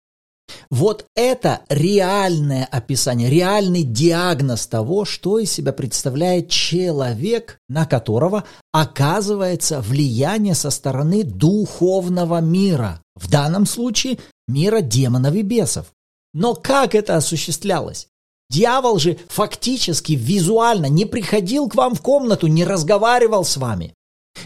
Вот 0.70 1.06
это 1.16 1.62
реальное 1.70 2.66
описание, 2.66 3.30
реальный 3.30 3.84
диагноз 3.84 4.68
того, 4.68 5.06
что 5.06 5.40
из 5.40 5.52
себя 5.52 5.72
представляет 5.72 6.50
человек, 6.50 7.58
на 7.70 7.86
которого 7.86 8.44
оказывается 8.74 9.80
влияние 9.82 10.56
со 10.56 10.70
стороны 10.70 11.24
духовного 11.24 12.42
мира. 12.42 13.02
В 13.16 13.30
данном 13.30 13.66
случае 13.66 14.20
мира 14.48 14.82
демонов 14.82 15.36
и 15.36 15.42
бесов. 15.42 15.88
Но 16.34 16.54
как 16.54 16.96
это 16.96 17.16
осуществлялось? 17.16 18.08
Дьявол 18.50 19.00
же 19.00 19.18
фактически 19.28 20.14
визуально 20.14 20.88
не 20.88 21.06
приходил 21.06 21.68
к 21.70 21.76
вам 21.76 21.96
в 21.96 22.02
комнату, 22.02 22.48
не 22.48 22.66
разговаривал 22.66 23.44
с 23.44 23.58
вами, 23.58 23.94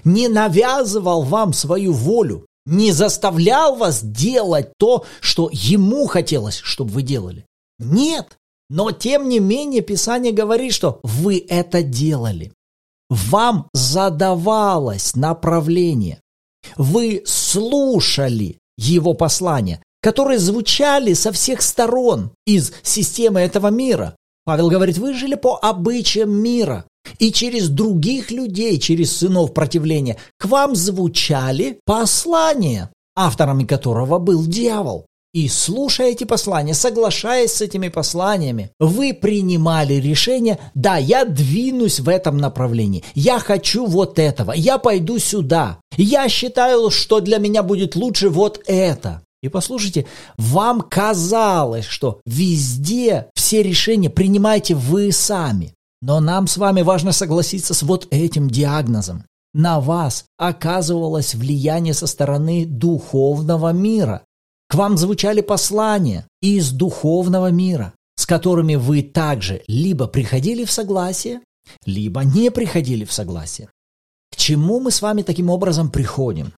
не 0.04 0.28
навязывал 0.28 1.24
вам 1.24 1.54
свою 1.54 1.94
волю 1.94 2.46
не 2.66 2.92
заставлял 2.92 3.76
вас 3.76 4.04
делать 4.04 4.74
то, 4.78 5.06
что 5.20 5.50
ему 5.52 6.08
хотелось, 6.08 6.58
чтобы 6.58 6.92
вы 6.92 7.02
делали. 7.02 7.46
Нет. 7.80 8.38
Но 8.70 8.92
тем 8.92 9.28
не 9.28 9.40
менее 9.40 9.82
Писание 9.82 10.32
говорит, 10.32 10.74
что 10.74 11.00
вы 11.04 11.46
это 11.50 11.84
делали. 11.84 12.54
Вам 13.10 13.68
задавалось 13.74 15.16
направление. 15.16 16.22
Вы 16.78 17.24
слушали 17.26 18.60
его 18.78 19.14
послания, 19.14 19.84
которые 20.02 20.40
звучали 20.40 21.14
со 21.14 21.32
всех 21.34 21.62
сторон 21.62 22.32
из 22.46 22.72
системы 22.84 23.42
этого 23.42 23.68
мира. 23.68 24.16
Павел 24.46 24.70
говорит, 24.70 24.98
вы 24.98 25.14
жили 25.14 25.36
по 25.36 25.60
обычаям 25.62 26.32
мира. 26.32 26.86
И 27.22 27.32
через 27.32 27.70
других 27.70 28.32
людей, 28.32 28.80
через 28.80 29.16
сынов 29.16 29.54
противления, 29.54 30.18
к 30.40 30.46
вам 30.46 30.76
звучали 30.76 31.78
послания, 31.86 32.90
авторами 33.16 33.64
которого 33.64 34.18
был 34.18 34.44
дьявол. 34.48 35.06
И 35.32 35.48
слушая 35.48 36.08
эти 36.08 36.24
послания, 36.24 36.74
соглашаясь 36.74 37.54
с 37.54 37.62
этими 37.62 37.90
посланиями, 37.90 38.72
вы 38.80 39.14
принимали 39.14 39.94
решение, 39.94 40.58
да, 40.74 40.98
я 40.98 41.24
двинусь 41.24 42.00
в 42.00 42.10
этом 42.10 42.38
направлении, 42.38 43.04
я 43.14 43.38
хочу 43.38 43.86
вот 43.86 44.18
этого, 44.18 44.52
я 44.52 44.80
пойду 44.80 45.20
сюда, 45.20 45.78
я 45.96 46.28
считаю, 46.28 46.90
что 46.90 47.20
для 47.20 47.38
меня 47.38 47.62
будет 47.62 47.96
лучше 47.96 48.30
вот 48.30 48.62
это. 48.66 49.22
И 49.44 49.48
послушайте, 49.48 50.08
вам 50.38 50.82
казалось, 50.82 51.86
что 51.86 52.20
везде 52.26 53.28
все 53.36 53.62
решения 53.62 54.10
принимаете 54.10 54.74
вы 54.74 55.12
сами. 55.12 55.74
Но 56.02 56.20
нам 56.20 56.48
с 56.48 56.58
вами 56.58 56.82
важно 56.82 57.12
согласиться 57.12 57.74
с 57.74 57.84
вот 57.84 58.08
этим 58.10 58.50
диагнозом. 58.50 59.24
На 59.54 59.80
вас 59.80 60.26
оказывалось 60.38 61.36
влияние 61.36 61.94
со 61.94 62.08
стороны 62.08 62.66
духовного 62.66 63.74
мира. 63.74 64.24
К 64.70 64.76
вам 64.76 64.98
звучали 64.98 65.42
послания 65.42 66.26
из 66.42 66.72
духовного 66.72 67.52
мира, 67.52 67.94
с 68.16 68.26
которыми 68.26 68.76
вы 68.76 69.04
также 69.04 69.62
либо 69.68 70.08
приходили 70.08 70.64
в 70.64 70.72
согласие, 70.72 71.42
либо 71.86 72.24
не 72.24 72.50
приходили 72.50 73.04
в 73.04 73.12
согласие. 73.12 73.70
К 74.32 74.38
чему 74.38 74.80
мы 74.80 74.92
с 74.92 75.02
вами 75.02 75.22
таким 75.22 75.50
образом 75.50 75.92
приходим? 75.92 76.54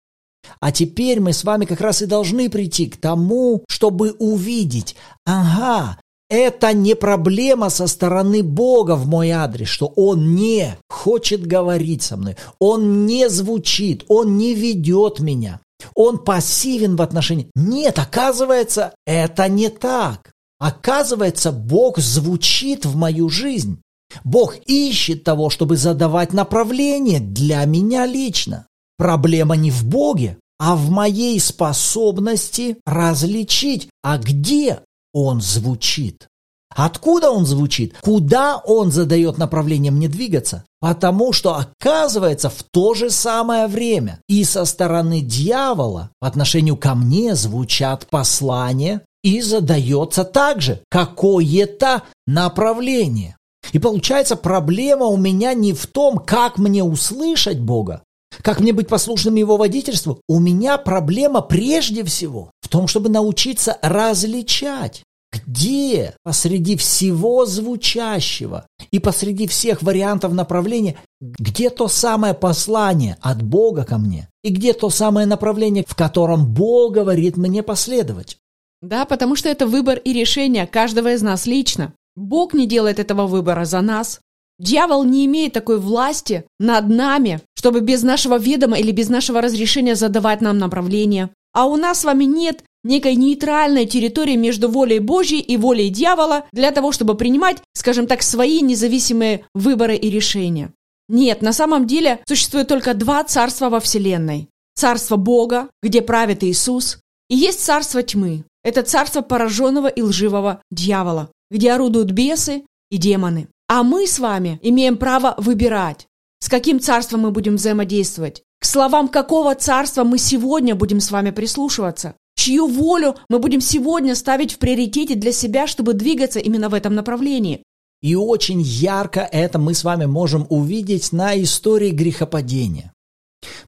А 0.60 0.72
теперь 0.72 1.20
мы 1.20 1.34
с 1.34 1.44
вами 1.44 1.66
как 1.66 1.82
раз 1.82 2.02
и 2.02 2.06
должны 2.06 2.50
прийти 2.50 2.88
к 2.88 2.98
тому, 2.98 3.64
чтобы 3.68 4.12
увидеть, 4.14 4.96
ага, 5.26 6.00
Это 6.34 6.74
не 6.74 6.96
проблема 6.96 7.70
со 7.70 7.86
стороны 7.86 8.42
Бога 8.42 8.96
в 8.96 9.06
мой 9.06 9.30
адрес, 9.30 9.68
что 9.68 9.94
Он 9.96 10.34
не 10.34 10.76
хочет 10.90 11.46
говорить 11.46 12.02
со 12.02 12.18
мной, 12.18 12.38
Он 12.58 13.06
не 13.06 13.30
звучит, 13.30 14.04
Он 14.08 14.36
не 14.36 14.56
ведет 14.56 15.20
меня, 15.20 15.60
Он 15.94 16.18
пассивен 16.18 16.96
в 16.96 17.04
отношении. 17.04 17.52
Нет, 17.54 18.00
оказывается, 18.00 18.96
это 19.06 19.48
не 19.48 19.70
так. 19.70 20.32
Оказывается, 20.58 21.52
Бог 21.52 22.00
звучит 22.00 22.84
в 22.84 22.96
мою 22.96 23.30
жизнь. 23.30 23.80
Бог 24.24 24.56
ищет 24.66 25.24
того, 25.24 25.52
чтобы 25.52 25.78
задавать 25.78 26.34
направление 26.34 27.20
для 27.20 27.64
меня 27.66 28.08
лично. 28.08 28.66
Проблема 28.98 29.56
не 29.56 29.70
в 29.70 29.86
Боге, 29.86 30.40
а 30.58 30.76
в 30.76 30.90
моей 30.90 31.40
способности 31.40 32.78
различить, 32.88 33.90
а 34.02 34.18
где 34.18 34.80
он 35.14 35.42
звучит. 35.42 36.28
Откуда 36.76 37.30
он 37.30 37.46
звучит? 37.46 37.96
Куда 38.02 38.58
он 38.58 38.92
задает 38.92 39.38
направление 39.38 39.92
мне 39.92 40.08
двигаться? 40.08 40.66
Потому 40.80 41.32
что, 41.32 41.56
оказывается, 41.56 42.50
в 42.50 42.64
то 42.72 42.94
же 42.94 43.10
самое 43.10 43.68
время 43.68 44.20
и 44.28 44.44
со 44.44 44.66
стороны 44.66 45.22
дьявола 45.22 46.10
по 46.20 46.28
отношению 46.28 46.76
ко 46.76 46.96
мне 46.96 47.36
звучат 47.36 48.08
послания 48.10 49.02
и 49.24 49.42
задается 49.42 50.24
также 50.24 50.82
какое-то 50.90 52.04
направление. 52.28 53.38
И 53.72 53.80
получается, 53.80 54.36
проблема 54.36 55.06
у 55.06 55.16
меня 55.16 55.54
не 55.54 55.74
в 55.74 55.88
том, 55.88 56.18
как 56.18 56.58
мне 56.58 56.84
услышать 56.84 57.60
Бога, 57.60 58.04
как 58.42 58.60
мне 58.60 58.74
быть 58.74 58.88
послушным 58.88 59.36
Его 59.36 59.58
водительству? 59.58 60.20
У 60.28 60.40
меня 60.40 60.78
проблема 60.78 61.42
прежде 61.42 62.04
всего 62.04 62.52
в 62.62 62.70
том, 62.70 62.88
чтобы 62.88 63.10
научиться 63.10 63.78
различать, 63.82 65.04
где 65.34 66.16
посреди 66.24 66.76
всего 66.76 67.46
звучащего 67.46 68.68
и 68.92 69.00
посреди 69.00 69.48
всех 69.48 69.82
вариантов 69.82 70.34
направления, 70.34 70.98
где 71.22 71.70
то 71.70 71.88
самое 71.88 72.34
послание 72.34 73.18
от 73.22 73.42
Бога 73.42 73.84
ко 73.84 73.98
мне, 73.98 74.30
и 74.44 74.50
где 74.50 74.74
то 74.74 74.90
самое 74.90 75.26
направление, 75.26 75.84
в 75.88 75.96
котором 75.96 76.46
Бог 76.46 76.94
говорит 76.94 77.38
мне 77.38 77.64
последовать. 77.64 78.38
Да, 78.82 79.06
потому 79.06 79.36
что 79.36 79.50
это 79.50 79.66
выбор 79.66 79.98
и 79.98 80.14
решение 80.14 80.68
каждого 80.68 81.14
из 81.14 81.22
нас 81.22 81.46
лично. 81.46 81.94
Бог 82.16 82.54
не 82.54 82.68
делает 82.68 83.00
этого 83.00 83.28
выбора 83.28 83.66
за 83.66 83.82
нас. 83.82 84.20
Дьявол 84.60 85.04
не 85.04 85.26
имеет 85.26 85.54
такой 85.54 85.80
власти 85.80 86.46
над 86.60 86.88
нами, 86.90 87.42
чтобы 87.58 87.82
без 87.82 88.04
нашего 88.04 88.38
ведома 88.38 88.78
или 88.78 88.92
без 88.92 89.10
нашего 89.10 89.42
разрешения 89.42 89.96
задавать 89.96 90.42
нам 90.42 90.58
направление. 90.58 91.30
А 91.54 91.66
у 91.66 91.76
нас 91.76 92.02
с 92.02 92.04
вами 92.04 92.24
нет 92.26 92.64
некой 92.84 93.16
нейтральной 93.16 93.86
территории 93.86 94.36
между 94.36 94.70
волей 94.70 95.00
Божьей 95.00 95.40
и 95.40 95.58
волей 95.58 95.90
дьявола 95.90 96.46
для 96.52 96.72
того, 96.72 96.92
чтобы 96.92 97.16
принимать, 97.16 97.58
скажем 97.74 98.08
так, 98.08 98.22
свои 98.22 98.62
независимые 98.62 99.46
выборы 99.54 99.96
и 99.96 100.10
решения. 100.10 100.72
Нет, 101.10 101.42
на 101.42 101.54
самом 101.54 101.88
деле 101.88 102.20
существует 102.28 102.68
только 102.68 102.94
два 102.94 103.24
царства 103.24 103.70
во 103.70 103.80
Вселенной. 103.80 104.50
Царство 104.76 105.16
Бога, 105.16 105.70
где 105.82 106.02
правит 106.02 106.44
Иисус, 106.44 107.00
и 107.30 107.36
есть 107.36 107.60
царство 107.60 108.02
тьмы. 108.02 108.44
Это 108.64 108.84
царство 108.84 109.22
пораженного 109.22 109.88
и 109.88 110.02
лживого 110.02 110.62
дьявола, 110.72 111.30
где 111.52 111.72
орудуют 111.72 112.12
бесы 112.12 112.64
и 112.90 112.98
демоны. 112.98 113.48
А 113.76 113.82
мы 113.82 114.06
с 114.06 114.20
вами 114.20 114.60
имеем 114.62 114.98
право 114.98 115.34
выбирать, 115.40 116.08
с 116.38 116.48
каким 116.48 116.80
царством 116.80 117.22
мы 117.22 117.32
будем 117.32 117.56
взаимодействовать, 117.56 118.44
к 118.60 118.66
словам 118.66 119.08
какого 119.08 119.56
царства 119.56 120.04
мы 120.04 120.20
сегодня 120.20 120.76
будем 120.76 121.00
с 121.00 121.10
вами 121.10 121.32
прислушиваться, 121.32 122.14
чью 122.36 122.68
волю 122.68 123.16
мы 123.30 123.40
будем 123.40 123.62
сегодня 123.62 124.14
ставить 124.14 124.54
в 124.54 124.60
приоритете 124.60 125.16
для 125.16 125.32
себя, 125.32 125.66
чтобы 125.66 125.96
двигаться 125.96 126.40
именно 126.40 126.70
в 126.70 126.76
этом 126.76 126.94
направлении. 126.94 127.64
И 128.04 128.14
очень 128.14 128.62
ярко 128.62 129.22
это 129.22 129.58
мы 129.58 129.74
с 129.74 129.84
вами 129.84 130.06
можем 130.06 130.46
увидеть 130.52 131.12
на 131.12 131.36
истории 131.42 131.90
грехопадения. 131.90 132.94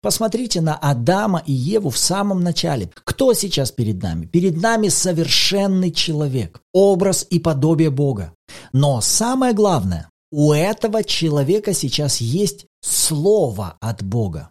Посмотрите 0.01 0.61
на 0.61 0.75
Адама 0.75 1.43
и 1.45 1.53
Еву 1.53 1.89
в 1.89 1.97
самом 1.97 2.41
начале. 2.41 2.89
Кто 3.03 3.33
сейчас 3.33 3.71
перед 3.71 4.01
нами? 4.01 4.25
Перед 4.25 4.61
нами 4.61 4.89
совершенный 4.89 5.91
человек, 5.91 6.61
образ 6.73 7.25
и 7.29 7.39
подобие 7.39 7.89
Бога. 7.89 8.33
Но 8.73 9.01
самое 9.01 9.53
главное, 9.53 10.09
у 10.31 10.51
этого 10.51 11.03
человека 11.03 11.73
сейчас 11.73 12.19
есть 12.21 12.65
слово 12.81 13.77
от 13.79 14.03
Бога. 14.03 14.49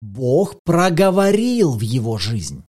Бог 0.00 0.56
проговорил 0.64 1.72
в 1.72 1.80
его 1.80 2.18
жизнь. 2.18 2.62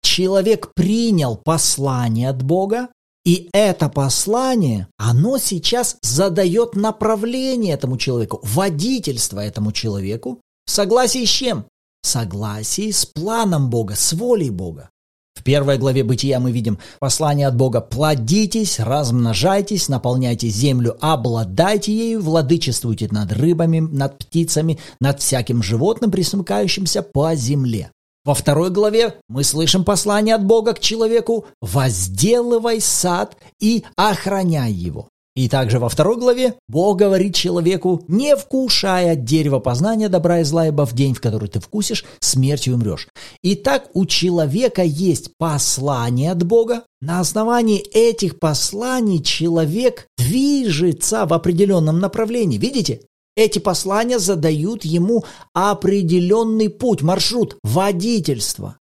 Человек 0.00 0.72
принял 0.74 1.36
послание 1.36 2.28
от 2.28 2.42
Бога, 2.42 2.88
и 3.24 3.48
это 3.52 3.88
послание, 3.88 4.88
оно 4.98 5.38
сейчас 5.38 5.96
задает 6.02 6.74
направление 6.74 7.74
этому 7.74 7.96
человеку, 7.96 8.40
водительство 8.42 9.38
этому 9.38 9.70
человеку, 9.70 10.40
в 10.72 10.74
согласии 10.74 11.26
с 11.26 11.28
чем? 11.28 11.66
В 12.00 12.06
согласии 12.06 12.90
с 12.92 13.04
планом 13.04 13.68
Бога, 13.68 13.94
с 13.94 14.14
волей 14.14 14.48
Бога. 14.48 14.88
В 15.34 15.42
первой 15.42 15.76
главе 15.76 16.02
Бытия 16.02 16.40
мы 16.40 16.50
видим 16.50 16.78
послание 16.98 17.46
от 17.46 17.56
Бога 17.56 17.82
«Плодитесь, 17.82 18.80
размножайтесь, 18.80 19.90
наполняйте 19.90 20.48
землю, 20.48 20.96
обладайте 21.02 21.94
ею, 21.94 22.22
владычествуйте 22.22 23.08
над 23.10 23.32
рыбами, 23.32 23.80
над 23.80 24.16
птицами, 24.16 24.78
над 24.98 25.20
всяким 25.20 25.62
животным, 25.62 26.10
присмыкающимся 26.10 27.02
по 27.02 27.34
земле». 27.34 27.90
Во 28.24 28.32
второй 28.32 28.70
главе 28.70 29.16
мы 29.28 29.44
слышим 29.44 29.84
послание 29.84 30.36
от 30.36 30.46
Бога 30.46 30.72
к 30.72 30.80
человеку 30.80 31.44
«Возделывай 31.60 32.80
сад 32.80 33.36
и 33.60 33.84
охраняй 33.96 34.72
его». 34.72 35.10
И 35.34 35.48
также 35.48 35.78
во 35.78 35.88
второй 35.88 36.18
главе 36.18 36.54
Бог 36.68 36.98
говорит 36.98 37.34
человеку, 37.34 38.04
не 38.06 38.36
вкушая 38.36 39.14
от 39.14 39.24
дерева 39.24 39.60
познания 39.60 40.10
добра 40.10 40.40
и 40.40 40.44
зла, 40.44 40.66
ибо 40.66 40.84
в 40.84 40.92
день, 40.92 41.14
в 41.14 41.22
который 41.22 41.48
ты 41.48 41.58
вкусишь, 41.58 42.04
смертью 42.20 42.74
умрешь. 42.74 43.08
Итак, 43.42 43.88
у 43.94 44.04
человека 44.04 44.82
есть 44.82 45.30
послание 45.38 46.32
от 46.32 46.42
Бога. 46.42 46.84
На 47.00 47.20
основании 47.20 47.78
этих 47.78 48.38
посланий 48.38 49.22
человек 49.22 50.06
движется 50.18 51.24
в 51.24 51.32
определенном 51.32 51.98
направлении. 51.98 52.58
Видите? 52.58 53.00
Эти 53.34 53.58
послания 53.58 54.18
задают 54.18 54.84
ему 54.84 55.24
определенный 55.54 56.68
путь, 56.68 57.00
маршрут, 57.00 57.56
водительство. 57.62 58.76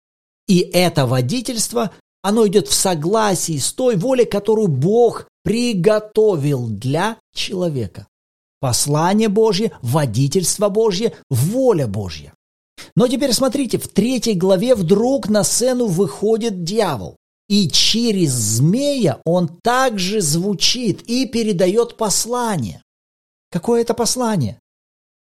И 0.46 0.60
это 0.60 1.06
водительство, 1.06 1.90
оно 2.22 2.46
идет 2.46 2.68
в 2.68 2.72
согласии 2.72 3.58
с 3.58 3.72
той 3.72 3.96
волей, 3.96 4.24
которую 4.24 4.68
Бог 4.68 5.28
приготовил 5.48 6.68
для 6.68 7.16
человека. 7.34 8.06
Послание 8.60 9.30
Божье, 9.30 9.72
водительство 9.80 10.68
Божье, 10.68 11.14
воля 11.30 11.86
Божья. 11.86 12.34
Но 12.94 13.08
теперь 13.08 13.32
смотрите, 13.32 13.78
в 13.78 13.88
третьей 13.88 14.34
главе 14.34 14.74
вдруг 14.74 15.30
на 15.30 15.44
сцену 15.44 15.86
выходит 15.86 16.64
дьявол. 16.64 17.16
И 17.48 17.70
через 17.70 18.32
змея 18.32 19.22
он 19.24 19.48
также 19.62 20.20
звучит 20.20 21.00
и 21.08 21.24
передает 21.24 21.96
послание. 21.96 22.82
Какое 23.50 23.80
это 23.80 23.94
послание? 23.94 24.60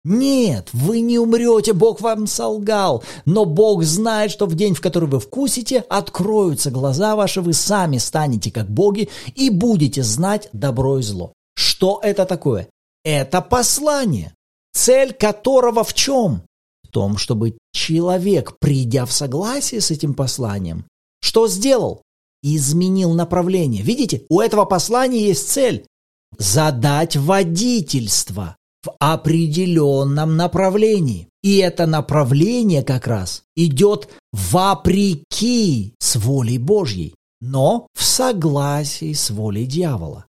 Нет, 0.09 0.69
вы 0.71 1.01
не 1.01 1.19
умрете, 1.19 1.73
Бог 1.73 1.99
вам 1.99 2.27
солгал. 2.27 3.03
Но 3.25 3.43
Бог 3.43 3.83
знает, 3.83 4.31
что 4.31 4.45
в 4.45 4.55
день, 4.55 4.73
в 4.73 4.79
который 4.79 5.09
вы 5.09 5.19
вкусите, 5.19 5.79
откроются 5.89 6.71
глаза 6.71 7.17
ваши, 7.17 7.41
вы 7.41 7.51
сами 7.51 7.97
станете 7.97 8.49
как 8.49 8.69
боги 8.69 9.09
и 9.35 9.49
будете 9.49 10.03
знать 10.03 10.47
добро 10.53 10.99
и 10.99 11.01
зло. 11.01 11.33
Что 11.55 11.99
это 12.01 12.23
такое? 12.23 12.69
Это 13.03 13.41
послание, 13.41 14.33
цель 14.71 15.11
которого 15.11 15.83
в 15.83 15.93
чем? 15.93 16.43
В 16.83 16.87
том, 16.87 17.17
чтобы 17.17 17.57
человек, 17.73 18.55
придя 18.61 19.05
в 19.05 19.11
согласие 19.11 19.81
с 19.81 19.91
этим 19.91 20.13
посланием, 20.13 20.85
что 21.21 21.49
сделал? 21.49 22.01
Изменил 22.43 23.13
направление. 23.13 23.83
Видите, 23.83 24.23
у 24.29 24.39
этого 24.39 24.63
послания 24.63 25.19
есть 25.19 25.49
цель– 25.49 25.85
задать 26.37 27.17
водительство 27.17 28.55
определенном 28.99 30.37
направлении. 30.37 31.27
И 31.43 31.57
это 31.57 31.85
направление 31.85 32.83
как 32.83 33.07
раз 33.07 33.43
идет 33.55 34.09
вопреки 34.33 35.93
с 35.99 36.15
волей 36.15 36.57
Божьей, 36.57 37.15
но 37.41 37.87
в 37.93 38.03
согласии 38.03 39.13
с 39.13 39.29
волей 39.29 39.65
дьявола. 39.65 40.25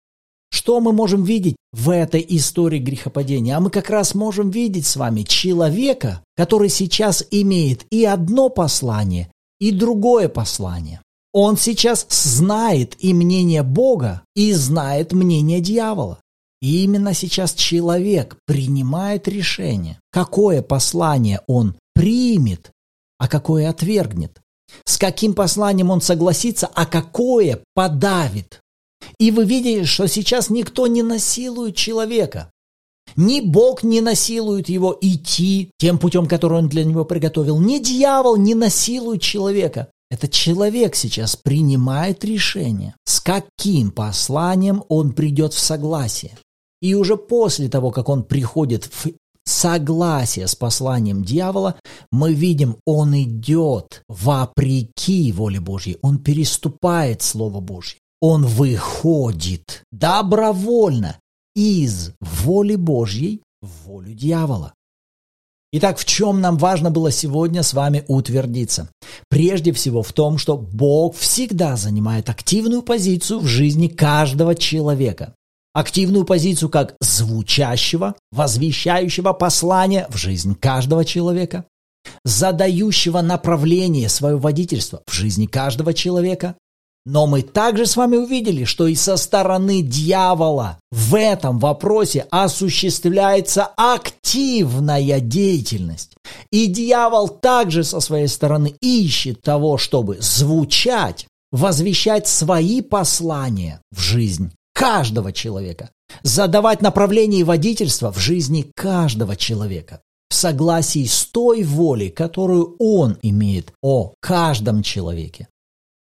Что 0.53 0.79
мы 0.79 0.93
можем 0.93 1.23
видеть 1.23 1.55
в 1.71 1.89
этой 1.89 2.23
истории 2.29 2.79
грехопадения? 2.79 3.57
А 3.57 3.59
мы 3.59 3.69
как 3.69 3.89
раз 3.89 4.13
можем 4.13 4.51
видеть 4.51 4.85
с 4.85 4.95
вами 4.95 5.23
человека, 5.23 6.21
который 6.37 6.69
сейчас 6.69 7.25
имеет 7.31 7.85
и 7.89 8.05
одно 8.05 8.49
послание, 8.49 9.29
и 9.59 9.71
другое 9.71 10.29
послание. 10.29 11.01
Он 11.33 11.57
сейчас 11.57 12.05
знает 12.09 12.95
и 12.99 13.15
мнение 13.15 13.63
Бога, 13.63 14.21
и 14.35 14.53
знает 14.53 15.11
мнение 15.11 15.59
дьявола. 15.59 16.19
И 16.63 16.85
именно 16.85 17.13
сейчас 17.13 17.53
человек 17.53 18.37
принимает 18.45 19.27
решение, 19.27 19.99
какое 20.13 20.61
послание 20.61 21.41
он 21.45 21.75
примет, 21.93 22.71
а 23.19 23.27
какое 23.27 23.69
отвергнет. 23.69 24.39
С 24.85 24.97
каким 24.97 25.33
посланием 25.33 25.91
он 25.91 25.99
согласится, 25.99 26.67
а 26.73 26.85
какое 26.85 27.59
подавит. 27.73 28.61
И 29.19 29.31
вы 29.31 29.43
видите, 29.43 29.83
что 29.83 30.07
сейчас 30.07 30.49
никто 30.49 30.87
не 30.87 31.03
насилует 31.03 31.75
человека. 31.75 32.49
Ни 33.17 33.41
Бог 33.41 33.83
не 33.83 33.99
насилует 33.99 34.69
его 34.69 34.97
идти 35.01 35.69
тем 35.77 35.99
путем, 35.99 36.27
который 36.27 36.59
он 36.59 36.69
для 36.69 36.85
него 36.85 37.03
приготовил. 37.03 37.59
Ни 37.59 37.79
дьявол 37.79 38.37
не 38.37 38.55
насилует 38.55 39.21
человека. 39.21 39.89
Это 40.09 40.29
человек 40.29 40.95
сейчас 40.95 41.35
принимает 41.35 42.23
решение, 42.23 42.95
с 43.03 43.19
каким 43.19 43.91
посланием 43.91 44.83
он 44.87 45.11
придет 45.11 45.51
в 45.51 45.59
согласие. 45.59 46.37
И 46.83 46.95
уже 46.95 47.15
после 47.15 47.69
того, 47.69 47.91
как 47.91 48.09
он 48.09 48.23
приходит 48.23 48.83
в 48.83 49.13
согласие 49.45 50.47
с 50.47 50.53
посланием 50.53 51.23
дьявола, 51.23 51.75
мы 52.11 52.33
видим, 52.33 52.75
он 52.85 53.15
идет 53.15 54.03
вопреки 54.09 55.31
воле 55.31 55.61
Божьей, 55.61 55.97
он 56.01 56.19
переступает 56.19 57.21
Слово 57.21 57.61
Божье, 57.61 57.99
он 58.19 58.45
выходит 58.45 59.83
добровольно 59.93 61.17
из 61.55 62.11
воли 62.19 62.75
Божьей 62.75 63.41
в 63.61 63.87
волю 63.87 64.13
дьявола. 64.13 64.73
Итак, 65.71 65.97
в 65.97 66.03
чем 66.03 66.41
нам 66.41 66.57
важно 66.57 66.91
было 66.91 67.11
сегодня 67.11 67.63
с 67.63 67.73
вами 67.73 68.03
утвердиться? 68.09 68.89
Прежде 69.29 69.71
всего 69.71 70.03
в 70.03 70.11
том, 70.11 70.37
что 70.37 70.57
Бог 70.57 71.15
всегда 71.15 71.77
занимает 71.77 72.29
активную 72.29 72.81
позицию 72.81 73.39
в 73.39 73.47
жизни 73.47 73.87
каждого 73.87 74.53
человека. 74.53 75.33
Активную 75.73 76.23
позицию 76.23 76.69
как 76.69 76.95
звучащего, 77.01 78.15
возвещающего 78.31 79.33
послания 79.33 80.05
в 80.09 80.17
жизнь 80.17 80.55
каждого 80.55 81.03
человека, 81.03 81.65
задающего 82.23 83.21
направление 83.21 84.07
свое 84.07 84.37
водительство 84.37 85.01
в 85.07 85.13
жизни 85.13 85.47
каждого 85.47 85.93
человека, 85.93 86.55
но 87.05 87.27
мы 87.27 87.41
также 87.41 87.85
с 87.85 87.97
вами 87.97 88.15
увидели, 88.15 88.63
что 88.63 88.87
и 88.87 88.95
со 88.95 89.17
стороны 89.17 89.81
дьявола 89.81 90.79
в 90.91 91.15
этом 91.15 91.59
вопросе 91.59 92.27
осуществляется 92.29 93.65
активная 93.75 95.19
деятельность. 95.19 96.15
И 96.51 96.67
дьявол 96.67 97.27
также 97.27 97.83
со 97.83 97.99
своей 97.99 98.27
стороны 98.27 98.75
ищет 98.79 99.41
того, 99.41 99.77
чтобы 99.77 100.19
звучать, 100.21 101.27
возвещать 101.51 102.27
свои 102.27 102.81
послания 102.81 103.81
в 103.91 103.99
жизнь 103.99 104.51
каждого 104.73 105.31
человека, 105.31 105.91
задавать 106.23 106.81
направление 106.81 107.43
водительства 107.43 108.11
в 108.11 108.17
жизни 108.17 108.69
каждого 108.75 109.35
человека 109.35 110.01
в 110.29 110.35
согласии 110.35 111.05
с 111.05 111.25
той 111.25 111.63
волей, 111.63 112.09
которую 112.09 112.75
он 112.79 113.17
имеет 113.21 113.71
о 113.83 114.13
каждом 114.19 114.81
человеке. 114.81 115.47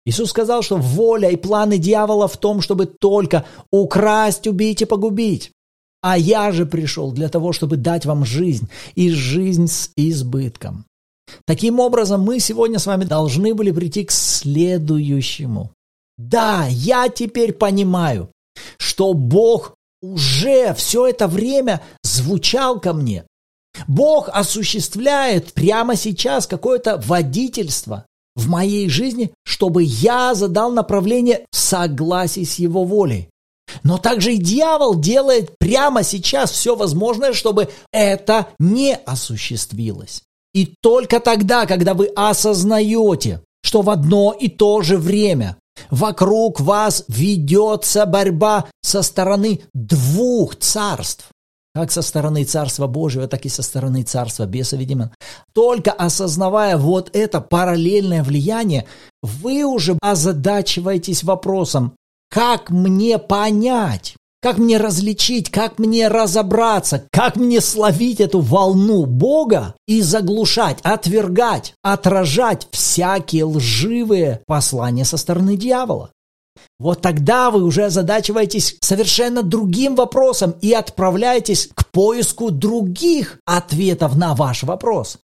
Иисус 0.07 0.31
сказал, 0.31 0.63
что 0.63 0.79
воля 0.79 1.31
и 1.31 1.37
планы 1.37 1.79
дьявола 1.79 2.27
в 2.29 2.37
том, 2.39 2.63
чтобы 2.63 2.87
только 2.87 3.45
украсть, 3.71 4.47
убить 4.47 4.83
и 4.83 4.87
погубить. 4.87 5.53
А 6.01 6.19
я 6.19 6.51
же 6.51 6.67
пришел 6.67 7.13
для 7.13 7.29
того, 7.29 7.53
чтобы 7.53 7.77
дать 7.77 8.07
вам 8.07 8.25
жизнь, 8.25 8.69
и 8.97 9.11
жизнь 9.11 9.69
с 9.69 9.91
избытком. 9.97 10.87
Таким 11.47 11.79
образом, 11.79 12.23
мы 12.23 12.41
сегодня 12.41 12.79
с 12.79 12.87
вами 12.87 13.05
должны 13.05 13.55
были 13.55 13.71
прийти 13.71 14.05
к 14.05 14.11
следующему. 14.11 15.71
Да, 16.19 16.67
я 16.69 17.09
теперь 17.09 17.53
понимаю, 17.53 18.32
что 18.79 19.15
Бог 19.15 19.75
уже 20.01 20.75
все 20.75 21.07
это 21.07 21.29
время 21.29 21.81
звучал 22.03 22.81
ко 22.81 22.93
мне. 22.93 23.25
Бог 23.87 24.29
осуществляет 24.33 25.53
прямо 25.55 25.97
сейчас 25.97 26.47
какое-то 26.47 27.03
водительство, 27.07 28.05
в 28.35 28.49
моей 28.49 28.89
жизни, 28.89 29.33
чтобы 29.45 29.83
я 29.83 30.35
задал 30.35 30.73
направление 30.73 31.47
в 31.51 31.57
согласии 31.57 32.45
с 32.45 32.59
его 32.59 32.85
волей. 32.85 33.29
Но 33.83 33.99
также 33.99 34.35
и 34.35 34.39
дьявол 34.39 34.97
делает 34.97 35.57
прямо 35.59 36.03
сейчас 36.03 36.51
все 36.51 36.75
возможное, 36.75 37.33
чтобы 37.33 37.69
это 37.93 38.49
не 38.59 38.95
осуществилось. 38.95 40.23
И 40.55 40.75
только 40.83 41.21
тогда, 41.21 41.67
когда 41.67 41.95
вы 41.95 42.11
осознаете, 42.15 43.43
что 43.63 43.83
в 43.83 43.89
одно 43.89 44.37
и 44.39 44.49
то 44.49 44.83
же 44.83 44.99
время 44.99 45.57
вокруг 45.91 46.61
вас 46.61 47.05
ведется 47.09 48.07
борьба 48.07 48.67
со 48.83 49.03
стороны 49.03 49.63
двух 49.75 50.57
царств, 50.57 51.29
как 51.75 51.91
со 51.91 52.03
стороны 52.03 52.45
Царства 52.45 52.87
Божьего, 52.87 53.27
так 53.29 53.47
и 53.47 53.49
со 53.49 53.63
стороны 53.63 54.03
Царства 54.03 54.45
беса, 54.45 54.77
видимо. 54.77 55.13
Только 55.55 55.93
осознавая 55.93 56.77
вот 56.77 57.11
это 57.15 57.41
параллельное 57.41 58.23
влияние, 58.23 58.87
вы 59.23 59.65
уже 59.65 59.99
озадачиваетесь 60.01 61.25
вопросом, 61.25 61.97
как 62.31 62.71
мне 62.71 63.19
понять, 63.19 64.17
как 64.43 64.59
мне 64.59 64.77
различить, 64.77 65.51
как 65.51 65.79
мне 65.79 66.09
разобраться, 66.09 67.07
как 67.13 67.37
мне 67.37 67.61
словить 67.61 68.21
эту 68.21 68.41
волну 68.41 69.07
Бога 69.07 69.75
и 69.87 70.03
заглушать, 70.03 70.79
отвергать, 70.83 71.75
отражать 71.83 72.67
всякие 72.73 73.45
лживые 73.45 74.43
послания 74.47 75.05
со 75.05 75.17
стороны 75.17 75.57
дьявола. 75.57 76.11
Вот 76.81 77.01
тогда 77.01 77.53
вы 77.53 77.63
уже 77.63 77.85
озадачиваетесь 77.85 78.77
совершенно 78.81 79.45
другим 79.45 79.95
вопросом 79.95 80.57
и 80.61 80.73
отправляетесь 80.73 81.69
к 81.73 81.87
поиску 81.93 82.51
других 82.51 83.39
ответов 83.47 84.17
на 84.17 84.35
ваш 84.35 84.65
вопрос. 84.65 85.19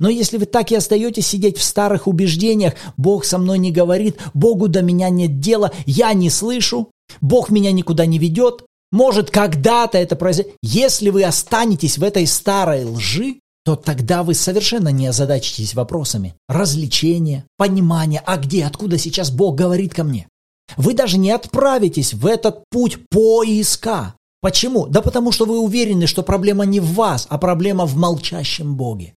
Но 0.00 0.08
если 0.08 0.38
вы 0.38 0.46
так 0.46 0.72
и 0.72 0.76
остаетесь 0.76 1.26
сидеть 1.26 1.58
в 1.58 1.62
старых 1.62 2.06
убеждениях, 2.06 2.72
Бог 2.96 3.26
со 3.26 3.36
мной 3.36 3.58
не 3.58 3.70
говорит, 3.70 4.18
Богу 4.32 4.68
до 4.68 4.80
меня 4.80 5.10
нет 5.10 5.38
дела, 5.38 5.70
я 5.84 6.14
не 6.14 6.30
слышу, 6.30 6.88
Бог 7.20 7.50
меня 7.50 7.72
никуда 7.72 8.06
не 8.06 8.18
ведет, 8.18 8.64
может 8.90 9.30
когда-то 9.30 9.98
это 9.98 10.16
произойдет. 10.16 10.54
Если 10.62 11.10
вы 11.10 11.24
останетесь 11.24 11.98
в 11.98 12.04
этой 12.04 12.26
старой 12.26 12.84
лжи, 12.84 13.40
то 13.64 13.76
тогда 13.76 14.22
вы 14.22 14.34
совершенно 14.34 14.88
не 14.88 15.06
озадачитесь 15.06 15.74
вопросами 15.74 16.34
развлечения, 16.48 17.44
понимания, 17.56 18.22
а 18.26 18.36
где, 18.36 18.64
откуда 18.64 18.98
сейчас 18.98 19.30
Бог 19.30 19.54
говорит 19.54 19.94
ко 19.94 20.04
мне. 20.04 20.28
Вы 20.76 20.94
даже 20.94 21.18
не 21.18 21.30
отправитесь 21.30 22.12
в 22.14 22.26
этот 22.26 22.64
путь 22.70 22.98
поиска. 23.08 24.14
Почему? 24.40 24.86
Да 24.86 25.00
потому 25.02 25.30
что 25.30 25.46
вы 25.46 25.60
уверены, 25.60 26.06
что 26.06 26.22
проблема 26.22 26.64
не 26.64 26.80
в 26.80 26.94
вас, 26.94 27.26
а 27.30 27.38
проблема 27.38 27.86
в 27.86 27.96
молчащем 27.96 28.76
Боге. 28.76 29.14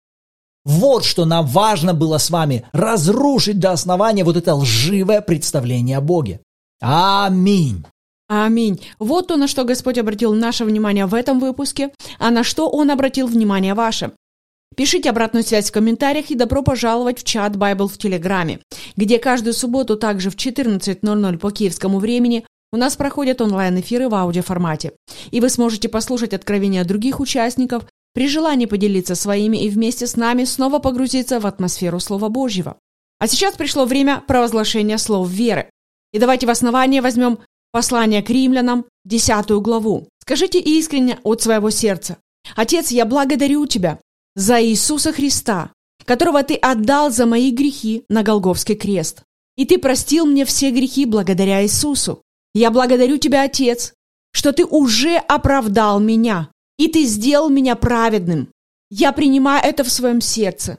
Вот 0.64 1.04
что 1.04 1.24
нам 1.24 1.46
важно 1.46 1.94
было 1.94 2.18
с 2.18 2.30
вами 2.30 2.64
разрушить 2.72 3.58
до 3.58 3.72
основания 3.72 4.24
вот 4.24 4.36
это 4.36 4.54
лживое 4.54 5.20
представление 5.20 5.98
о 5.98 6.00
Боге. 6.00 6.40
Аминь. 6.84 7.84
Аминь. 8.28 8.80
Вот 8.98 9.28
то, 9.28 9.36
на 9.36 9.46
что 9.46 9.62
Господь 9.62 9.98
обратил 9.98 10.34
наше 10.34 10.64
внимание 10.64 11.06
в 11.06 11.14
этом 11.14 11.38
выпуске, 11.38 11.92
а 12.18 12.30
на 12.30 12.42
что 12.42 12.68
Он 12.68 12.90
обратил 12.90 13.28
внимание 13.28 13.74
ваше. 13.74 14.10
Пишите 14.76 15.10
обратную 15.10 15.44
связь 15.44 15.70
в 15.70 15.72
комментариях 15.72 16.30
и 16.30 16.34
добро 16.34 16.62
пожаловать 16.62 17.20
в 17.20 17.24
чат 17.24 17.54
Bible 17.54 17.86
в 17.86 17.98
Телеграме, 17.98 18.58
где 18.96 19.20
каждую 19.20 19.54
субботу 19.54 19.96
также 19.96 20.30
в 20.30 20.34
14.00 20.34 21.38
по 21.38 21.50
киевскому 21.52 22.00
времени 22.00 22.44
у 22.72 22.76
нас 22.76 22.96
проходят 22.96 23.40
онлайн-эфиры 23.40 24.08
в 24.08 24.14
аудиоформате. 24.14 24.92
И 25.30 25.40
вы 25.40 25.50
сможете 25.50 25.88
послушать 25.88 26.34
откровения 26.34 26.84
других 26.84 27.20
участников, 27.20 27.84
при 28.14 28.28
желании 28.28 28.66
поделиться 28.66 29.14
своими 29.14 29.58
и 29.58 29.70
вместе 29.70 30.06
с 30.08 30.16
нами 30.16 30.44
снова 30.44 30.80
погрузиться 30.80 31.38
в 31.38 31.46
атмосферу 31.46 32.00
Слова 32.00 32.28
Божьего. 32.28 32.76
А 33.20 33.28
сейчас 33.28 33.54
пришло 33.54 33.84
время 33.84 34.22
провозглашения 34.26 34.96
слов 34.96 35.28
веры. 35.28 35.68
И 36.12 36.18
давайте 36.18 36.46
в 36.46 36.50
основание 36.50 37.00
возьмем 37.00 37.38
послание 37.70 38.22
к 38.22 38.30
римлянам, 38.30 38.84
10 39.04 39.50
главу. 39.62 40.08
Скажите 40.20 40.60
искренне 40.60 41.18
от 41.24 41.42
своего 41.42 41.70
сердца. 41.70 42.18
«Отец, 42.54 42.90
я 42.90 43.04
благодарю 43.04 43.66
Тебя 43.66 43.98
за 44.34 44.62
Иисуса 44.62 45.12
Христа, 45.12 45.72
которого 46.04 46.42
Ты 46.42 46.54
отдал 46.54 47.10
за 47.10 47.26
мои 47.26 47.50
грехи 47.50 48.04
на 48.08 48.22
Голговский 48.22 48.74
крест. 48.74 49.22
И 49.56 49.64
Ты 49.64 49.78
простил 49.78 50.26
мне 50.26 50.44
все 50.44 50.70
грехи 50.70 51.06
благодаря 51.06 51.62
Иисусу. 51.62 52.22
Я 52.54 52.70
благодарю 52.70 53.16
Тебя, 53.18 53.44
Отец, 53.44 53.94
что 54.32 54.52
Ты 54.52 54.64
уже 54.64 55.16
оправдал 55.16 56.00
меня, 56.00 56.50
и 56.78 56.88
Ты 56.88 57.04
сделал 57.04 57.48
меня 57.48 57.76
праведным. 57.76 58.48
Я 58.90 59.12
принимаю 59.12 59.62
это 59.64 59.84
в 59.84 59.90
своем 59.90 60.20
сердце. 60.20 60.78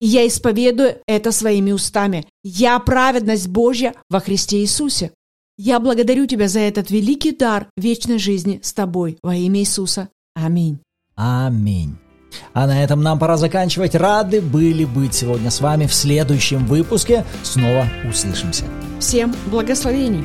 И 0.00 0.06
я 0.06 0.26
исповедую 0.26 0.96
это 1.06 1.30
своими 1.30 1.72
устами. 1.72 2.24
Я 2.42 2.78
праведность 2.78 3.48
Божья 3.48 3.94
во 4.08 4.20
Христе 4.20 4.60
Иисусе. 4.60 5.12
Я 5.58 5.78
благодарю 5.78 6.26
Тебя 6.26 6.48
за 6.48 6.60
этот 6.60 6.90
великий 6.90 7.32
дар 7.32 7.68
вечной 7.76 8.18
жизни 8.18 8.60
с 8.62 8.72
Тобой 8.72 9.18
во 9.22 9.36
имя 9.36 9.60
Иисуса. 9.60 10.08
Аминь. 10.34 10.78
Аминь. 11.16 11.96
А 12.54 12.66
на 12.66 12.82
этом 12.82 13.02
нам 13.02 13.18
пора 13.18 13.36
заканчивать. 13.36 13.94
Рады 13.94 14.40
были 14.40 14.84
быть 14.84 15.14
сегодня 15.14 15.50
с 15.50 15.60
вами 15.60 15.86
в 15.86 15.92
следующем 15.92 16.64
выпуске. 16.66 17.24
Снова 17.42 17.86
услышимся. 18.08 18.64
Всем 19.00 19.34
благословений. 19.46 20.24